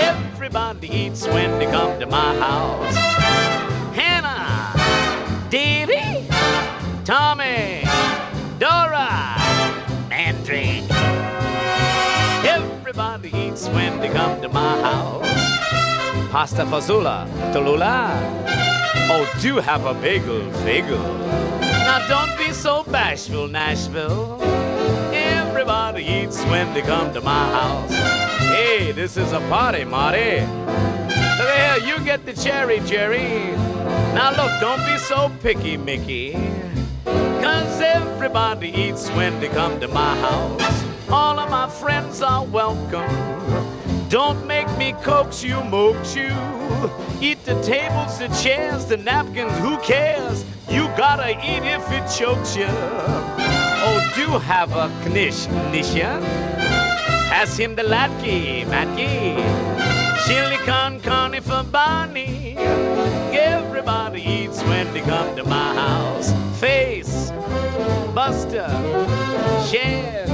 Everybody 0.00 0.88
eats 0.88 1.24
when 1.28 1.60
they 1.60 1.66
come 1.66 2.00
to 2.00 2.06
my 2.06 2.36
house. 2.38 2.96
Hannah, 3.94 5.48
Davy, 5.50 6.26
Tommy, 7.04 7.84
Dora, 8.58 9.36
Mandrake. 10.08 10.89
Everybody 12.90 13.30
eats 13.32 13.68
when 13.68 14.00
they 14.00 14.08
come 14.08 14.42
to 14.42 14.48
my 14.48 14.80
house. 14.82 15.24
Pasta 16.32 16.64
fazola, 16.64 17.24
Tallulah. 17.52 18.10
Oh, 19.08 19.32
do 19.40 19.58
have 19.58 19.86
a 19.86 19.94
bagel, 19.94 20.50
bagel. 20.64 20.98
Now 21.86 22.04
don't 22.08 22.36
be 22.36 22.52
so 22.52 22.82
bashful, 22.82 23.46
Nashville. 23.46 24.42
Everybody 25.12 26.02
eats 26.02 26.42
when 26.46 26.74
they 26.74 26.82
come 26.82 27.14
to 27.14 27.20
my 27.20 27.44
house. 27.52 27.92
Hey, 28.50 28.90
this 28.90 29.16
is 29.16 29.30
a 29.30 29.40
party, 29.48 29.84
Marty. 29.84 30.40
Look 31.38 31.50
here, 31.54 31.78
you 31.86 32.04
get 32.04 32.26
the 32.26 32.32
cherry, 32.32 32.80
Jerry. 32.80 33.52
Now 34.18 34.30
look, 34.30 34.60
don't 34.60 34.84
be 34.84 34.98
so 34.98 35.30
picky, 35.40 35.76
Mickey. 35.76 36.32
Cause 37.04 37.80
everybody 37.80 38.70
eats 38.70 39.08
when 39.10 39.38
they 39.38 39.48
come 39.48 39.78
to 39.78 39.86
my 39.86 40.16
house. 40.16 40.89
All 41.12 41.40
of 41.40 41.50
my 41.50 41.68
friends 41.68 42.22
are 42.22 42.44
welcome. 42.44 43.10
Don't 44.08 44.46
make 44.46 44.68
me 44.78 44.92
coax 45.02 45.42
you, 45.42 45.56
moax 45.56 46.14
you. 46.14 46.30
Eat 47.20 47.44
the 47.44 47.60
tables, 47.62 48.18
the 48.18 48.28
chairs, 48.42 48.86
the 48.86 48.96
napkins, 48.96 49.52
who 49.58 49.76
cares? 49.78 50.44
You 50.68 50.86
gotta 50.96 51.30
eat 51.30 51.64
if 51.64 51.90
it 51.90 52.08
chokes 52.16 52.56
you. 52.56 52.68
Oh, 52.68 54.12
do 54.14 54.38
have 54.38 54.72
a 54.76 54.88
knish, 55.08 55.46
Nisha. 55.72 56.20
Pass 57.28 57.56
him 57.56 57.74
the 57.74 57.82
latke, 57.82 58.64
matke. 58.66 59.36
Chili 60.26 60.58
con 60.64 61.00
carne 61.00 61.40
for 61.40 61.64
Barney. 61.64 62.56
Everybody 63.32 64.22
eats 64.22 64.62
when 64.62 64.92
they 64.92 65.00
come 65.00 65.34
to 65.34 65.42
my 65.44 65.74
house. 65.74 66.32
Face, 66.60 67.32
Buster, 68.14 68.68
Share, 69.68 70.26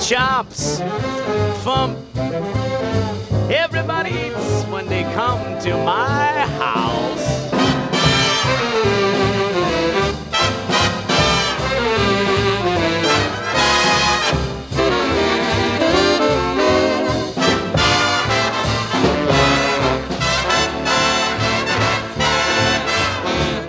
Chops, 0.00 0.80
Fump. 1.64 1.96
Everybody 3.50 4.10
eats 4.10 4.64
when 4.64 4.86
they 4.88 5.02
come 5.14 5.58
to 5.62 5.76
my 5.78 6.26
house. 6.58 7.26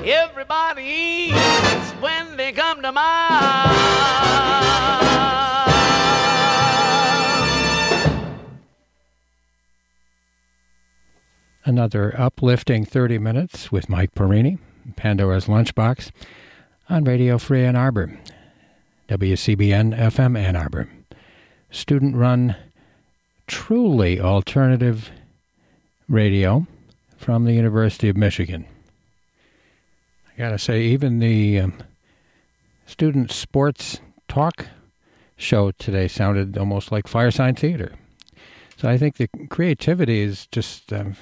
Everybody 0.05 0.83
eats 0.83 1.91
when 2.01 2.35
they 2.35 2.51
come 2.51 2.81
to 2.81 2.91
my 2.91 3.01
house. 3.01 3.86
Another 11.77 12.19
uplifting 12.19 12.85
30 12.85 13.19
minutes 13.19 13.71
with 13.71 13.87
Mike 13.87 14.15
Perini, 14.15 14.57
Pandora's 14.95 15.45
Lunchbox, 15.45 16.09
on 16.89 17.03
Radio 17.03 17.37
Free 17.37 17.63
Ann 17.63 17.75
Arbor. 17.75 18.19
WCBN 19.07 19.95
FM 19.95 20.35
Ann 20.35 20.55
Arbor. 20.55 20.89
Student 21.69 22.15
run, 22.15 22.55
truly 23.45 24.19
alternative 24.19 25.11
radio 26.09 26.65
from 27.15 27.45
the 27.45 27.53
University 27.53 28.09
of 28.09 28.17
Michigan. 28.17 28.65
I 30.33 30.39
got 30.39 30.49
to 30.49 30.57
say, 30.57 30.81
even 30.81 31.19
the 31.19 31.59
um, 31.59 31.73
student 32.87 33.31
sports 33.31 33.99
talk 34.27 34.65
show 35.35 35.69
today 35.69 36.07
sounded 36.07 36.57
almost 36.57 36.91
like 36.91 37.05
Firesign 37.05 37.55
Theater. 37.55 37.93
So 38.77 38.89
I 38.89 38.97
think 38.97 39.17
the 39.17 39.29
creativity 39.51 40.21
is 40.21 40.47
just 40.47 40.91
um, 40.91 41.15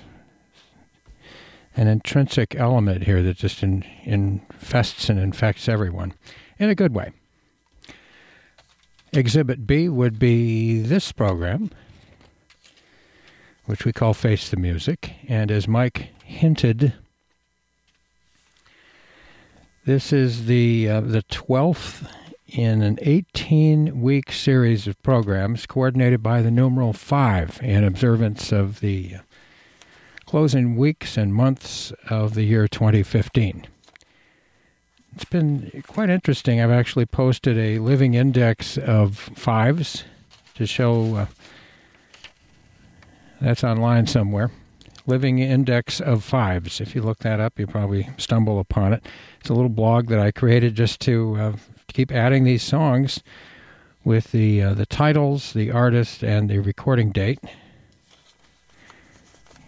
an 1.75 1.87
intrinsic 1.87 2.55
element 2.55 3.03
here 3.03 3.21
that 3.21 3.37
just 3.37 3.61
in, 3.61 3.83
infests 4.03 5.09
and 5.09 5.19
infects 5.19 5.67
everyone 5.67 6.13
in 6.57 6.69
a 6.69 6.75
good 6.75 6.93
way. 6.93 7.11
Exhibit 9.11 9.65
B 9.65 9.87
would 9.87 10.19
be 10.19 10.81
this 10.81 11.11
program, 11.11 11.71
which 13.65 13.85
we 13.85 13.93
call 13.93 14.13
Face 14.13 14.49
the 14.49 14.57
Music. 14.57 15.13
And 15.27 15.51
as 15.51 15.67
Mike 15.67 16.09
hinted, 16.23 16.93
this 19.85 20.11
is 20.11 20.45
the 20.45 20.89
uh, 20.89 21.01
the 21.01 21.23
12th 21.23 22.09
in 22.47 22.81
an 22.81 22.97
18 23.01 24.01
week 24.01 24.31
series 24.31 24.87
of 24.87 25.01
programs 25.01 25.65
coordinated 25.65 26.21
by 26.21 26.41
the 26.41 26.51
numeral 26.51 26.93
5 26.93 27.59
in 27.61 27.83
observance 27.83 28.51
of 28.51 28.79
the 28.79 29.15
closing 30.25 30.75
weeks 30.75 31.17
and 31.17 31.33
months 31.33 31.93
of 32.09 32.33
the 32.33 32.43
year 32.43 32.67
2015. 32.67 33.67
It's 35.15 35.25
been 35.25 35.83
quite 35.87 36.09
interesting. 36.09 36.59
I've 36.59 36.71
actually 36.71 37.05
posted 37.05 37.57
a 37.57 37.79
living 37.79 38.15
index 38.15 38.77
of 38.77 39.17
fives 39.17 40.03
to 40.55 40.65
show 40.65 41.15
uh, 41.15 41.25
that's 43.39 43.63
online 43.63 44.07
somewhere. 44.07 44.51
Living 45.07 45.37
Index 45.39 46.01
of 46.01 46.23
Fives. 46.23 46.81
If 46.81 46.95
you 46.95 47.01
look 47.03 47.19
that 47.19 47.39
up, 47.39 47.59
you 47.59 47.67
probably 47.67 48.09
stumble 48.17 48.59
upon 48.59 48.91
it. 48.91 49.05
It's 49.39 49.49
a 49.49 49.53
little 49.53 49.69
blog 49.69 50.07
that 50.07 50.19
I 50.19 50.31
created 50.31 50.73
just 50.73 50.99
to 51.01 51.35
uh, 51.35 51.53
keep 51.93 52.11
adding 52.11 52.43
these 52.43 52.63
songs 52.63 53.21
with 54.03 54.31
the 54.31 54.63
uh, 54.63 54.73
the 54.73 54.85
titles, 54.85 55.53
the 55.53 55.71
artist, 55.71 56.23
and 56.23 56.49
the 56.49 56.57
recording 56.57 57.11
date 57.11 57.39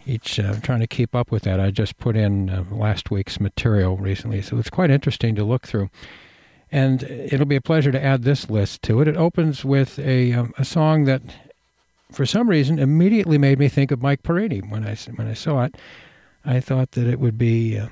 each 0.07 0.39
uh, 0.39 0.55
trying 0.61 0.79
to 0.79 0.87
keep 0.87 1.13
up 1.13 1.31
with 1.31 1.43
that. 1.43 1.59
I 1.59 1.71
just 1.71 1.97
put 1.97 2.15
in 2.15 2.49
uh, 2.49 2.63
last 2.71 3.11
week's 3.11 3.39
material 3.39 3.97
recently, 3.97 4.41
so 4.41 4.57
it's 4.57 4.69
quite 4.69 4.89
interesting 4.89 5.35
to 5.35 5.43
look 5.43 5.67
through. 5.67 5.89
And 6.71 7.03
it'll 7.03 7.45
be 7.45 7.55
a 7.55 7.61
pleasure 7.61 7.91
to 7.91 8.03
add 8.03 8.23
this 8.23 8.49
list 8.49 8.81
to 8.83 9.01
it. 9.01 9.07
It 9.07 9.15
opens 9.15 9.63
with 9.63 9.99
a 9.99 10.33
um, 10.33 10.53
a 10.57 10.65
song 10.65 11.05
that, 11.05 11.21
for 12.11 12.25
some 12.25 12.49
reason, 12.49 12.79
immediately 12.79 13.37
made 13.37 13.59
me 13.59 13.69
think 13.69 13.91
of 13.91 14.01
Mike 14.01 14.23
Parady 14.23 14.67
when 14.69 14.85
I 14.85 14.95
when 15.15 15.27
I 15.27 15.33
saw 15.33 15.63
it. 15.63 15.75
I 16.45 16.59
thought 16.59 16.91
that 16.91 17.07
it 17.07 17.19
would 17.19 17.37
be 17.37 17.77
uh, 17.77 17.87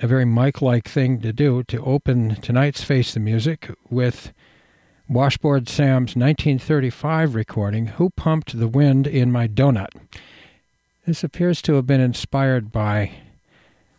a 0.00 0.06
very 0.06 0.24
Mike-like 0.24 0.88
thing 0.88 1.20
to 1.20 1.32
do 1.32 1.62
to 1.64 1.84
open 1.84 2.36
tonight's 2.36 2.82
Face 2.82 3.14
the 3.14 3.20
Music 3.20 3.70
with 3.90 4.32
Washboard 5.08 5.68
Sam's 5.68 6.16
1935 6.16 7.34
recording, 7.34 7.86
"Who 7.86 8.10
Pumped 8.10 8.58
the 8.58 8.68
Wind 8.68 9.06
in 9.06 9.30
My 9.30 9.46
Donut." 9.46 9.90
This 11.06 11.22
appears 11.22 11.60
to 11.62 11.74
have 11.74 11.86
been 11.86 12.00
inspired 12.00 12.72
by 12.72 13.12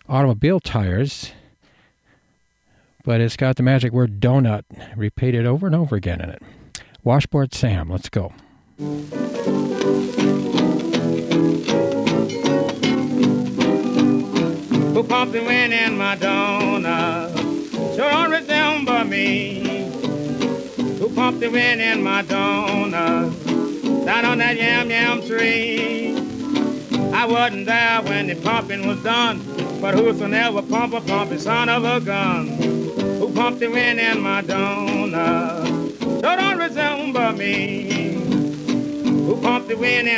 automobile 0.09 0.59
tires, 0.59 1.31
but 3.03 3.21
it's 3.21 3.37
got 3.37 3.57
the 3.57 3.63
magic 3.63 3.93
word 3.93 4.19
donut 4.19 4.63
repeated 4.95 5.45
over 5.45 5.67
and 5.67 5.75
over 5.75 5.95
again 5.95 6.19
in 6.19 6.31
it. 6.31 6.41
Washboard 7.03 7.53
Sam, 7.53 7.91
let's 7.91 8.09
go. 8.09 8.33
Who 8.79 9.03
pumped 15.03 15.33
the 15.33 15.43
wind 15.45 15.73
in 15.73 15.99
my 15.99 16.17
donut? 16.17 17.37
Sure 17.95 18.09
don't 18.09 18.31
resemble 18.31 19.03
me. 19.03 19.91
Who 20.97 21.13
pumped 21.13 21.39
the 21.39 21.51
wind 21.51 21.81
in 21.81 22.01
my 22.01 22.23
donut? 22.23 23.45
Down 24.07 24.25
on 24.25 24.39
that 24.39 24.57
yam 24.57 24.89
yam 24.89 25.21
tree. 25.21 26.24
I 27.13 27.25
wasn't 27.25 27.65
there 27.65 28.01
when 28.01 28.27
the 28.27 28.35
pumping 28.35 28.87
was 28.87 29.01
done, 29.03 29.41
but 29.81 29.95
whosoever 29.95 30.61
pump 30.61 30.93
a 30.93 31.01
pump 31.01 31.31
is 31.31 31.43
son 31.43 31.69
of 31.69 31.83
a 31.83 31.99
gun. 31.99 32.47
Who 32.47 33.33
pumped 33.33 33.59
the 33.59 33.67
wind 33.67 33.99
in 33.99 34.21
my 34.21 34.41
donut? 34.41 35.99
So 35.99 36.21
don't 36.21 36.57
resemble 36.57 37.31
me. 37.33 38.13
Who 39.25 39.41
pumped 39.41 39.69
the 39.69 39.77
wind 39.77 40.07
in 40.07 40.13